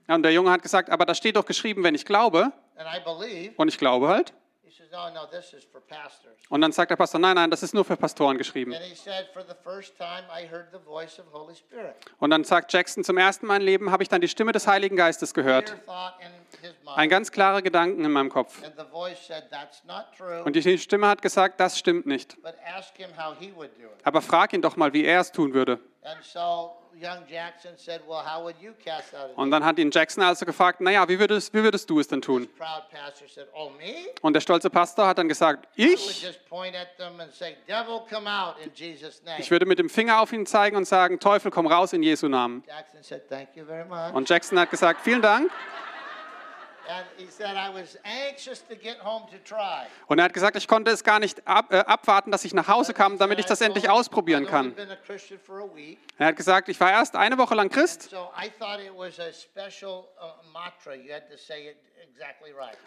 [0.10, 2.54] und der Junge hat gesagt, aber da steht doch geschrieben, wenn ich glaube.
[2.78, 3.54] and I believe.
[3.58, 4.34] Und ich glaube halt.
[6.50, 8.74] Und dann sagt der Pastor, nein, nein, das ist nur für Pastoren geschrieben.
[8.74, 11.96] And he said, For the first time, I heard the voice of Holy Spirit.
[12.20, 14.52] Und dann sagt Jackson, zum ersten Mal in meinem Leben habe ich dann die Stimme
[14.52, 15.76] des Heiligen Geistes gehört.
[16.96, 18.62] Ein ganz klare Gedanken in meinem Kopf.
[20.46, 22.38] Und die Stimme hat gesagt, das stimmt nicht.
[24.04, 25.80] Aber frag ihn doch mal, wie er es tun würde.
[26.04, 29.78] And so young Jackson said, Well, how would you cast out a Und dann hat
[29.78, 32.48] ihn Jackson also gefragt, naja, wie würdest, wie würdest du es denn tun?
[32.58, 34.06] Proud pastor said, Oh, me?
[34.22, 36.22] Und der stolze Pastor hat dann gesagt, ich?
[36.22, 39.40] just point at them and say, Devil, come out in Jesus' name.
[39.40, 42.28] Ich würde mit dem Finger auf ihn zeigen und sagen, Teufel, komm raus in Jesu
[42.28, 42.64] Namen.
[42.68, 44.14] Jackson said, Thank you very much.
[44.14, 45.52] Und Jackson hat gesagt, vielen Dank.
[50.08, 52.68] Und er hat gesagt, ich konnte es gar nicht ab, äh, abwarten, dass ich nach
[52.68, 54.76] Hause kam, damit ich das endlich ausprobieren kann.
[56.18, 58.14] Er hat gesagt, ich war erst eine Woche lang Christ.
[58.14, 58.18] Uh,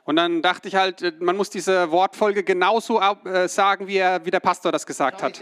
[0.05, 4.25] und dann dachte ich halt, äh, man muss diese Wortfolge genauso äh, sagen, wie, er,
[4.25, 5.41] wie der Pastor das gesagt hat.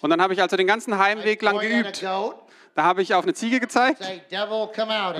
[0.00, 2.04] Und dann habe ich also den ganzen Heimweg lang geübt.
[2.78, 4.06] Da habe ich auf eine Ziege gezeigt und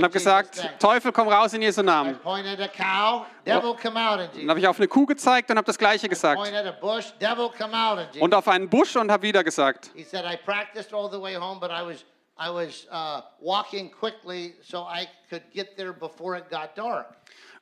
[0.04, 0.78] habe gesagt.
[0.78, 2.16] Teufel, komm raus in Jesu Namen.
[2.24, 2.44] Dann
[4.48, 6.40] habe ich auf eine Kuh gezeigt und habe das Gleiche gesagt.
[8.20, 9.90] Und auf einen Busch und habe wieder gesagt.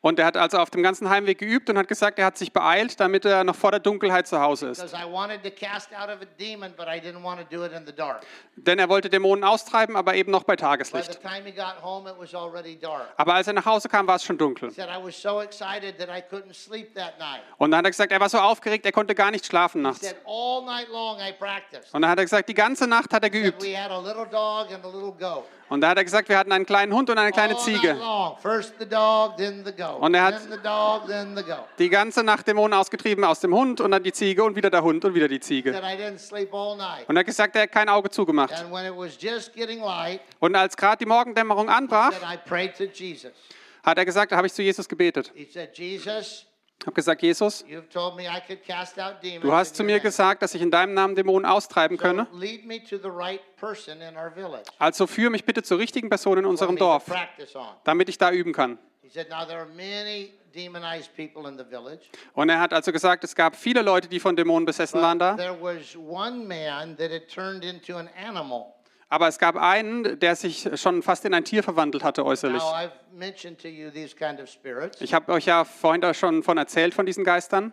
[0.06, 2.52] Und er hat also auf dem ganzen Heimweg geübt und hat gesagt, er hat sich
[2.52, 4.94] beeilt, damit er noch vor der Dunkelheit zu Hause ist.
[6.38, 6.72] Demon.
[8.54, 11.18] Denn er wollte Dämonen austreiben, aber eben noch bei Tageslicht.
[11.82, 12.14] home.
[13.16, 14.70] Aber als er nach Hause kam, war es schon dunkel.
[14.70, 15.42] Said, so.
[17.58, 20.02] Und dann hat er gesagt, er war so aufgeregt, er konnte gar nicht schlafen nachts.
[20.02, 20.14] said.
[20.24, 23.60] Und dann hat er gesagt, die ganze Nacht hat er He said,
[25.68, 27.94] Und da hat er gesagt, wir hatten einen kleinen Hund und eine kleine Ziege.
[27.94, 28.36] night long.
[28.38, 30.00] First the dog, then the goat.
[30.00, 30.40] Und er hat-.
[31.78, 34.82] Die ganze Nacht Dämonen ausgetrieben aus dem Hund und dann die Ziege und wieder der
[34.82, 35.72] Hund und wieder die Ziege.
[35.72, 37.08] said, I didn't sleep all night.
[37.08, 38.52] Und er hat gesagt, er hat kein Auge zugemacht.
[38.52, 42.12] And when it was just getting light, Und als gerade die Morgendämmerung anbrach,
[43.82, 45.32] hat er gesagt, da habe ich zu Jesus gebetet.
[46.80, 47.64] Ich habe gesagt, Jesus,
[49.40, 52.26] du hast zu mir gesagt, dass ich in deinem Namen Dämonen austreiben könne.
[54.78, 57.06] Also führe mich bitte zur richtigen Person in unserem Dorf,
[57.84, 58.78] damit ich da üben kann.
[62.34, 65.36] Und er hat also gesagt, es gab viele Leute, die von Dämonen besessen waren da.
[69.08, 72.60] Aber es gab einen, der sich schon fast in ein Tier verwandelt hatte äußerlich.
[75.00, 77.72] Ich habe euch ja vorhin da schon von erzählt, von diesen Geistern.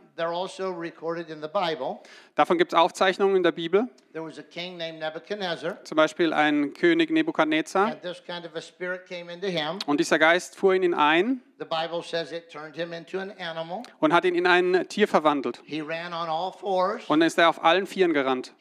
[2.36, 3.88] Davon gibt es Aufzeichnungen in der Bibel.
[4.14, 7.96] There was a king named Nebuchadnezzar, Zum Beispiel ein König Nebukadnezar.
[8.26, 9.88] kind of.
[9.88, 11.42] Und dieser Geist fuhr in ihn ein.
[11.60, 13.84] The Bible says it turned him into an animal.
[14.00, 15.62] und hat ihn in ein Tier verwandelt.
[15.64, 17.04] He ran on all fours.
[17.08, 18.54] Und dann ist er auf allen Vieren gerannt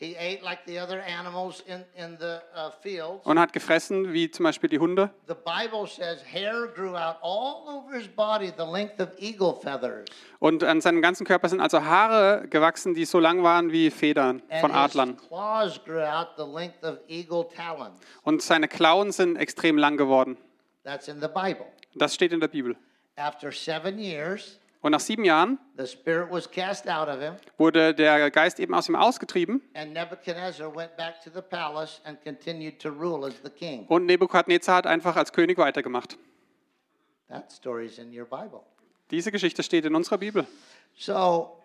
[0.43, 3.25] like the other animals in, in the uh, fields.
[3.25, 5.11] und hat gefressen, wie zum Beispiel die Hunde.
[5.27, 10.05] The Bible says hair grew out all over his body the length of eagle feathers.
[10.39, 14.43] Und an seinem ganzen Körper sind also Haare gewachsen, die so lang waren wie Federn
[14.61, 15.17] von And Adlern.
[18.25, 20.37] Und seine Klauen sind extrem lang geworden.
[20.83, 22.77] Das steht in der Bibel.
[23.15, 27.95] After seven years, Und nach sieben Jahren the spirit was cast out of him, wurde
[27.95, 32.81] der Geist eben aus ihm ausgetrieben and Nebuchadnezzar went back to the palace and continued
[32.81, 33.87] to rule as the king.
[33.87, 36.19] und Nebukadnezar hat einfach als König weitergemacht.
[39.11, 40.47] Diese Geschichte steht in unserer Bibel.
[40.97, 41.62] So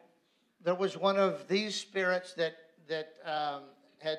[0.68, 2.54] there was one of these spirits that
[2.90, 3.62] that um,
[4.04, 4.18] had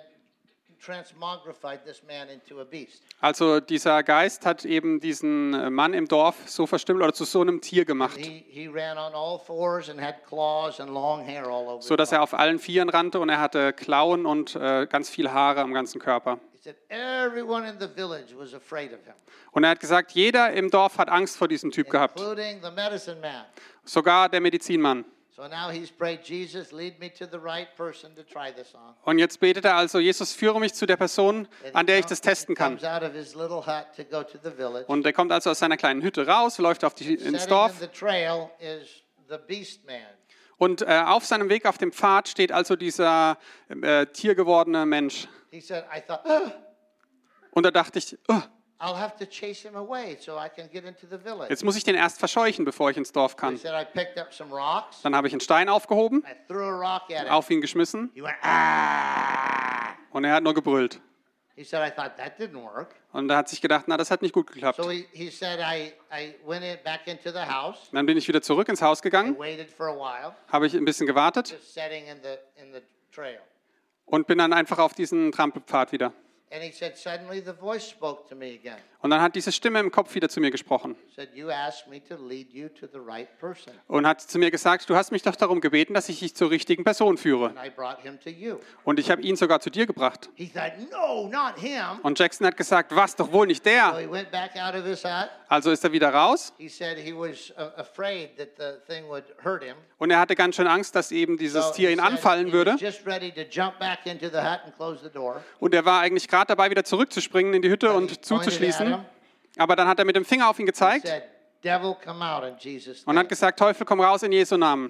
[0.80, 3.02] transmogrified this man into a beast.
[3.20, 7.40] Also dieser Geist hat eben diesen äh, Mann im Dorf so verstimmt oder zu so
[7.40, 11.44] einem Tier gemacht, He he ran on all fours and had claws and long hair
[11.46, 11.82] all over.
[11.82, 15.30] so dass er auf allen Vieren rannte und er hatte Klauen und äh, ganz viel
[15.30, 16.38] Haare am ganzen Körper.
[16.52, 19.14] He said everyone in the village was afraid of him,
[19.52, 22.70] Und er hat gesagt, jeder im Dorf hat Angst vor diesem Typ gehabt, including the
[22.70, 23.44] medicine man.
[23.84, 25.04] sogar der Medizinmann.
[25.38, 28.96] So now he's prayed, Jesus, lead me to the right person to try this on.
[29.04, 32.20] Und jetzt betet er also, Jesus, führe mich zu der Person, an der ich das
[32.20, 32.72] testen kann.
[34.88, 37.72] Und er kommt also aus seiner kleinen Hütte raus, läuft auf die, ins Dorf
[40.56, 45.28] und äh, auf seinem Weg auf dem Pfad steht also dieser äh, tiergewordene Mensch.
[45.52, 46.50] He said, I thought, "Ah,
[47.52, 48.42] Und da dachte ich, oh,
[48.80, 51.50] I'll have to chase him away so I can get into the village.
[51.50, 53.56] jetzt muss ich den erst verscheuchen, bevor ich ins Dorf kann.
[53.56, 55.02] said, I picked up some rocks.
[55.02, 57.28] Dann habe ich einen Stein aufgehoben, I threw a rock at him.
[57.28, 59.94] auf ihn geschmissen He went, ah.
[60.10, 61.00] und er hat nur gebrüllt.
[61.58, 62.94] He said, I thought that didn't work.
[63.12, 64.76] Und er hat sich gedacht, na, das hat nicht gut geklappt.
[64.76, 67.90] So he, he said, I, I went in, back into the house.
[67.90, 69.36] Dann bin ich wieder zurück ins Haus gegangen,
[70.52, 71.58] habe ich ein bisschen gewartet
[74.04, 76.12] und bin dann einfach auf diesen Trampelpfad wieder.
[76.50, 78.78] And he said, suddenly the voice spoke to me again.
[79.00, 82.02] Und dann hat diese Stimme im Kopf wieder zu mir gesprochen Said, you asked me
[82.08, 83.72] to lead you to the right person.
[83.86, 86.50] und hat zu mir gesagt, du hast mich doch darum gebeten, dass ich dich zur
[86.50, 87.48] richtigen Person führe.
[87.50, 88.56] And I brought him to you.
[88.84, 90.30] Und ich habe ihn sogar zu dir gebracht.
[90.34, 92.00] He thought, no, not him.
[92.02, 93.98] Und Jackson hat gesagt, was, doch wohl nicht So der.
[93.98, 95.28] he went back out of his hut.
[95.48, 99.76] Also ist er wieder raus uh, afraid that the thing would hurt him.
[99.98, 102.76] und er hatte ganz schön Angst, dass eben dieses Tier ihn anfallen würde.
[105.60, 108.98] Und er war eigentlich gerade dabei, wieder zurückzuspringen in die Hütte und zuzuschließen.
[109.56, 111.06] Aber dann hat er mit dem Finger auf ihn gezeigt
[113.06, 114.88] und hat gesagt, Teufel, komm raus in Jesu Namen.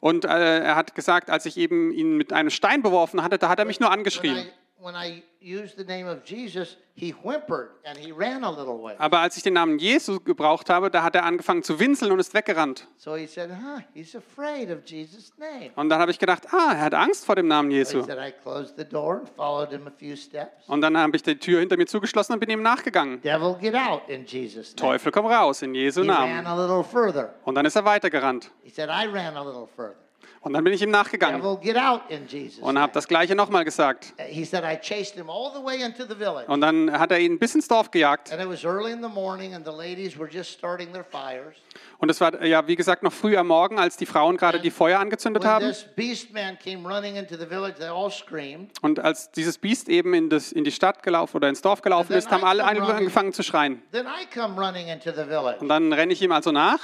[0.00, 3.48] Und äh, er hat gesagt, als ich eben ihn mit einem Stein beworfen hatte, da
[3.48, 4.46] hat er mich nur angeschrien.
[4.78, 8.80] I, when I used the name of Jesus, he whimpered and he ran a little
[8.82, 8.94] way.
[8.98, 12.18] Aber als ich den Namen Jesu gebraucht habe, da hat er angefangen zu winseln und
[12.18, 12.86] ist weggerannt.
[12.96, 15.70] So he said, huh, he's afraid of Jesus' name.
[15.76, 18.00] Und dann habe ich gedacht, ah, er hat Angst vor dem Namen Jesu.
[18.00, 20.68] he said, I closed the door and followed him a few steps.
[20.68, 23.20] Und dann habe ich die Tür hinter mir zugeschlossen und bin ihm nachgegangen.
[23.22, 24.76] Jesus'.
[24.76, 26.46] Teufel, komm raus in Jesu Namen.
[27.44, 28.50] Und dann ist er weitergerannt.
[28.62, 30.07] He said, I ran a little further.
[30.40, 34.14] Und dann bin ich ihm nachgegangen und habe das gleiche nochmal gesagt.
[34.28, 36.46] He said, I chased him all the way into the village.
[36.48, 38.32] Und dann hat er ihn bis ins Dorf gejagt.
[38.32, 41.56] And it was early in the morning, and the ladies were just starting their fires.
[42.00, 44.70] Und es war ja, wie gesagt, noch früh am Morgen, als die Frauen gerade die
[44.70, 45.66] Feuer angezündet haben.
[45.66, 48.70] this beast man came running into the village, they all screamed.
[48.82, 52.12] Und als dieses Biest eben in, das, in die Stadt gelaufen oder ins Dorf gelaufen
[52.12, 53.82] ist, haben alle angefangen zu schreien.
[55.60, 56.78] Und dann renne ich ihm also nach.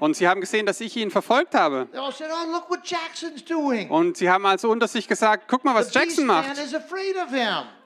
[0.00, 1.88] Und sie haben gesehen, dass ich ihn verfolgt habe.
[1.90, 5.44] They all said, "Oh, look what Jackson's doing." Und sie haben also unter sich gesagt,
[5.48, 6.46] guck mal, was the Jackson macht.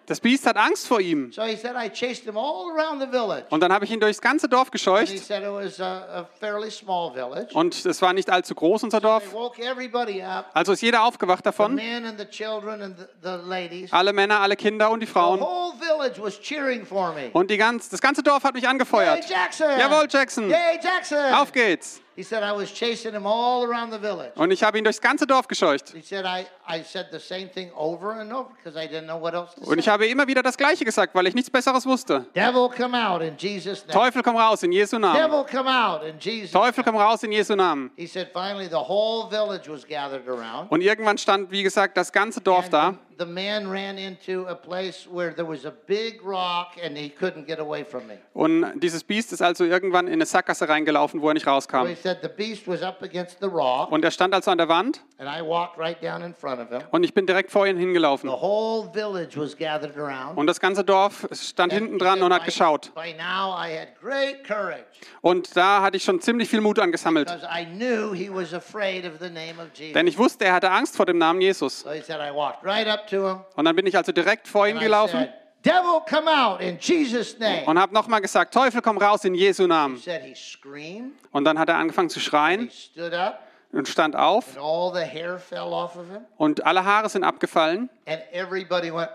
[0.09, 1.31] Das Biest hat Angst vor ihm.
[1.33, 3.45] So he said, I chased him all around the village.
[3.51, 5.19] Und dann habe ich ihn durchs ganze Dorf gescheucht.
[5.19, 7.55] said it was a, a fairly small village.
[7.55, 9.31] Und es war nicht allzu groß, unser Dorf.
[9.35, 11.79] woke everybody up, Also ist jeder aufgewacht davon.
[13.91, 15.43] Alle Männer, alle Kinder und die Frauen.
[17.35, 19.29] Und die ganz, das ganze Dorf hat mich angefeuert.
[19.29, 19.79] Jackson!
[19.79, 20.51] Jawohl, Jackson!
[21.35, 22.01] Auf geht's.
[22.19, 24.33] He said I was chasing him all around the village.
[24.35, 25.93] Und ich habe ihn durchs ganze Dorf gescheucht.
[25.95, 29.21] He said I, I said the same thing over and over because I didn't know
[29.21, 31.87] what else to Und ich habe immer wieder das Gleiche gesagt, weil ich nichts Besseres
[31.87, 32.27] wusste.
[32.35, 33.93] Devil, come out in Jesus' name.
[33.93, 35.14] Teufel, komm raus in Jesu Namen.
[35.16, 36.93] Devil, come out in Jesus' Teufel, name.
[36.93, 37.93] komm raus in Jesu Namen.
[37.95, 40.73] He said finally the whole village was gathered around.
[40.73, 42.91] Und irgendwann stand, wie gesagt, das ganze Dorf And da.
[43.16, 47.09] the, the man ran into a place where there was a big rock and he
[47.09, 48.19] couldn't get away from me.
[48.35, 51.87] Und dieses Biest ist also irgendwann in eine Sackgasse reingelaufen, wo er nicht rauskam.
[52.09, 54.69] Said, said the beast was up against the rock, Und er stand also an der
[54.69, 56.83] Wand and I walked right down in front of him.
[56.91, 58.29] und ich bin direkt vor ihn hingelaufen.
[58.31, 60.37] The whole village was gathered around.
[60.39, 62.93] Und das ganze Dorf stand And hinten dran und hat by, geschaut.
[62.95, 64.85] by now I had great courage
[65.21, 67.29] Und da hatte ich schon ziemlich viel Mut angesammelt.
[67.29, 69.95] because I knew he was afraid of the name of Jesus.
[69.95, 71.81] Denn ich wusste, er hatte Angst vor dem Namen Jesus.
[71.81, 73.41] So he said, I walked right up to him.
[73.57, 75.29] Und dann bin ich also direkt vor ihm gelaufen
[75.68, 77.64] Devil, come out in Jesus' name.
[77.66, 79.96] und habe nochmal gesagt, Teufel, komm raus in Jesu He Namen.
[79.99, 81.12] said he screamed.
[81.32, 83.40] Und dann hat er angefangen zu He schreien stood up,
[83.72, 86.24] und stand auf and all the hair fell off of him.
[86.38, 89.11] und alle Haare sind abgefallen And everybody went,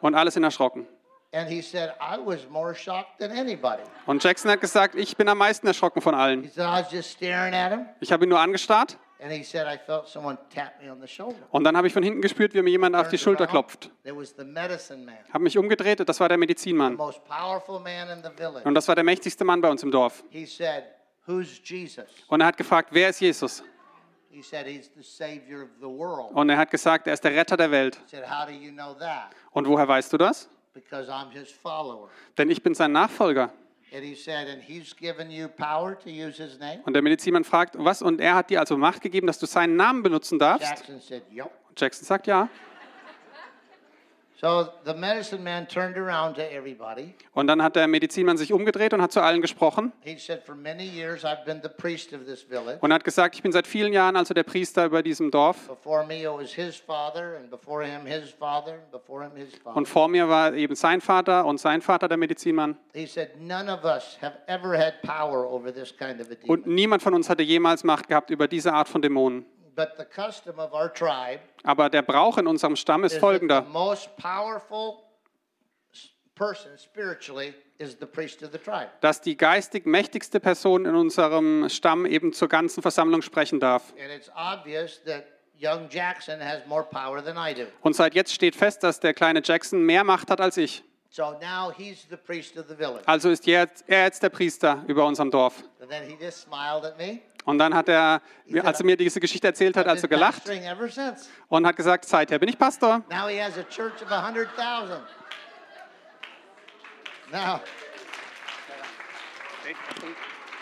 [0.00, 0.86] und alle sind erschrocken.
[1.32, 3.82] and he said, I was more shocked than anybody.
[4.06, 6.50] Und Jackson hat gesagt, ich bin am meisten erschrocken von He allen.
[6.50, 7.86] said, I was just staring at him.
[8.00, 11.08] Ich habe ihn nur angestarrt And he said, I felt someone tap me on the
[11.08, 11.38] shoulder.
[11.50, 13.90] und dann habe ich von hinten gespürt, wie mir jemand auf die Schulter klopft.
[14.02, 16.94] There was the medicine man, Habe mich umgedreht, das war der the Medizinmann.
[16.96, 18.64] most powerful man in the village.
[18.68, 20.22] Und das war der mächtigste Mann bei uns im Dorf.
[20.28, 20.84] He said,
[21.26, 22.04] Who's Jesus?
[22.28, 23.64] Und er hat gefragt, wer ist Jesus?
[24.30, 26.32] He said, He's the Savior of the world.
[26.34, 27.96] Und er hat gesagt, er ist der Retter der Welt.
[28.10, 29.30] He said, How do you know that?
[29.52, 30.50] Und woher weißt du das?
[30.74, 32.10] Because I'm his follower.
[32.36, 33.52] Denn ich bin sein Nachfolger.
[33.94, 36.80] And he said, And he's given you power to use his name?
[36.84, 38.02] Und der Medizinmann fragt, was?
[38.02, 40.68] Und er hat dir also Macht gegeben, dass du seinen Namen benutzen darfst?
[40.68, 41.50] Jackson said, Yep.
[41.76, 42.48] Jackson sagt ja.
[42.48, 44.14] So the medicine man turned around to everybody.
[47.32, 50.54] Und dann hat der Medizinmann sich umgedreht und hat zu allen gesprochen He said, For
[50.54, 52.78] many years I've been the priest of this village.
[52.80, 55.70] und hat gesagt, ich bin seit vielen Jahren also der Priester über diesem Dorf.
[59.74, 62.76] Und vor mir war eben sein Vater und sein Vater der Medizinmann.
[66.46, 69.46] Und niemand von uns hatte jemals Macht gehabt über diese Art von Dämonen.
[69.76, 73.62] But the custom of our tribe Aber der Brauch in unserem Stamm ist folgender.
[73.62, 75.02] the most powerful
[76.34, 78.88] person spiritually is the priest of the tribe.
[79.00, 83.92] dass die geistig mächtigste Person in unserem Stamm eben zur ganzen Versammlung sprechen darf.
[87.82, 90.84] Und seit jetzt steht fest, dass der kleine Jackson mehr Macht hat als ich.
[91.10, 93.06] So now he's the priest of the village.
[93.06, 95.62] Also ist jetzt, er jetzt der Priester über unserem Dorf.
[97.44, 98.22] Und dann hat er,
[98.62, 100.42] als er mir diese Geschichte erzählt hat, also gelacht
[101.48, 103.02] und hat gesagt, seither bin ich Pastor.
[103.10, 105.02] Now he has a church of 100,000.
[107.32, 107.60] Now,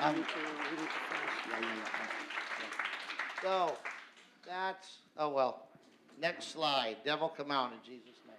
[0.03, 0.25] um,
[3.43, 3.77] so
[4.47, 5.69] that's, oh well.
[6.21, 6.97] Next slide.
[7.05, 8.37] Devil come out in Jesus' name.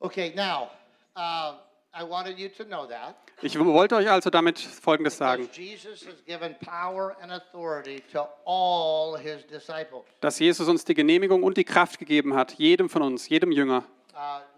[0.00, 0.70] Okay, now,
[1.16, 1.56] uh,
[1.96, 3.14] I wanted you to know that.
[3.42, 8.26] Ich wollte euch also damit Folgendes sagen, Because Jesus has given power and authority to
[8.44, 10.04] all his disciples.
[10.20, 13.84] dass Jesus uns die Genehmigung und die Kraft gegeben hat, jedem von uns, jedem Jünger.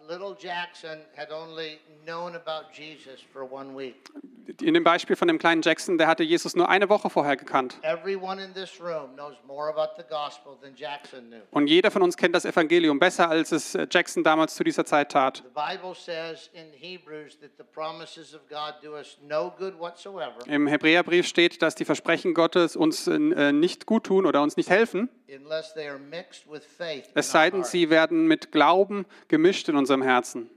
[0.08, 4.08] Little Jackson had only known about Jesus for one week.
[4.62, 7.78] In dem Beispiel von dem kleinen Jackson, der hatte Jesus nur eine Woche vorher gekannt.
[7.82, 11.42] Everyone in this room knows more about the gospel than Jackson knew.
[11.50, 14.84] Und jeder von uns kennt das Evangelium besser, als es äh, Jackson damals zu dieser
[14.84, 15.42] Zeit tat.
[15.44, 20.36] The Bible says in Hebrews that the promises of God do us no good whatsoever
[20.46, 23.18] Im Hebräerbrief steht, dass die Versprechen Gottes uns äh,
[23.52, 25.08] nicht gut tun oder uns nicht helfen,
[27.14, 30.50] es sei denn, sie werden mit Glauben gemischt in unserem Herzen.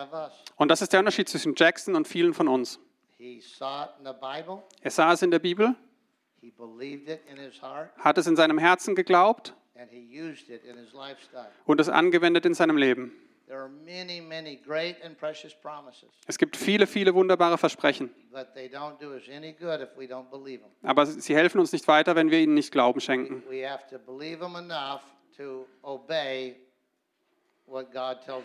[0.00, 0.32] Of us.
[0.56, 2.80] Und das ist der Unterschied zwischen Jackson und vielen von uns.
[4.80, 5.76] Er sah es in der Bibel,
[7.98, 9.54] hat es in seinem Herzen geglaubt
[11.66, 13.12] und es angewendet in seinem Leben.
[16.26, 18.10] Es gibt viele, viele wunderbare Versprechen,
[20.82, 23.42] aber sie helfen uns nicht weiter, wenn wir ihnen nicht Glauben schenken.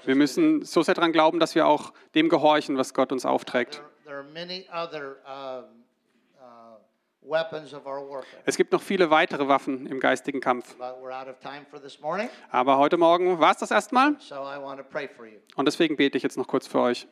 [0.05, 3.81] Wir müssen so sehr daran glauben, dass wir auch dem gehorchen, was Gott uns aufträgt.
[4.05, 4.11] Uh,
[8.45, 10.75] Es gibt noch viele weitere Waffen im geistigen Kampf.
[12.49, 14.15] Aber heute Morgen war es das erstmal.
[15.55, 17.05] Und deswegen bete ich jetzt noch kurz für euch.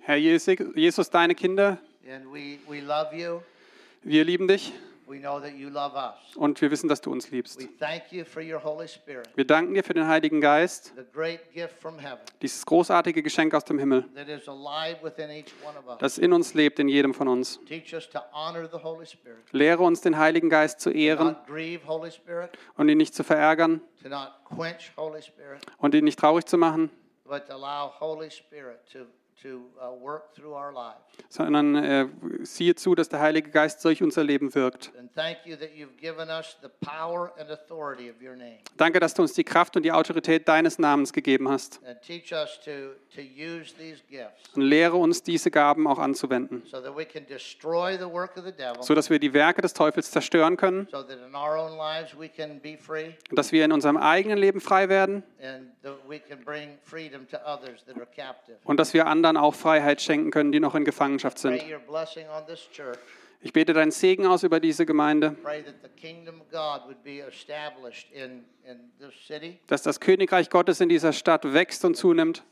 [0.00, 1.78] Herr Jesu- Jesus, deine Kinder,
[4.02, 4.72] wir lieben dich
[5.06, 6.36] We know that you love us.
[6.36, 7.60] und wir wissen, dass du uns liebst.
[7.60, 11.02] We thank you for your Holy Spirit, Wir danken dir für den Heiligen Geist, the
[11.12, 15.52] great gift from heaven dieses großartige Geschenk aus dem Himmel, that is alive within each
[15.66, 15.98] one of us.
[15.98, 17.58] das in uns lebt, in jedem von uns.
[17.66, 21.46] Teach us to honor the Holy Spirit, Lehre uns, den Heiligen Geist zu ehren not
[21.46, 26.04] grieve Holy Spirit, und ihn nicht zu verärgern to not quench Holy Spirit, und ihn
[26.04, 26.90] nicht traurig zu machen,
[29.44, 30.90] uh,
[31.28, 32.08] sondern äh,
[32.42, 34.92] siehe zu, dass der Heilige Geist durch unser Leben wirkt.
[34.98, 38.58] And thank you that you've given us the power and authority of your name.
[38.76, 41.80] Danke, dass du uns die Kraft und die Autorität deines Namens gegeben hast.
[44.54, 48.44] Und lehre uns, diese Gaben auch anzuwenden, so that we can destroy the work of
[48.44, 50.88] the devil, so dass wir die Werke des Teufels zerstören können
[53.30, 55.22] dass wir in unserem eigenen Leben frei werden
[58.64, 61.62] und dass wir anderen auch Freiheit schenken können, die noch in Gefangenschaft sind.
[63.44, 65.36] Ich bete deinen Segen aus über diese Gemeinde,
[69.66, 72.44] dass das Königreich Gottes in dieser Stadt wächst und zunimmt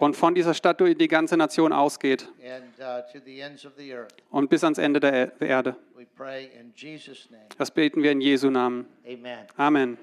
[0.00, 5.40] und von dieser Stadt durch die ganze Nation ausgeht uh, und bis ans Ende der
[5.40, 5.76] Erde.
[6.74, 7.44] Jesus' name.
[7.58, 8.86] Das beten wir in Jesu Namen.
[9.04, 9.46] Amen.
[9.56, 9.98] Amen.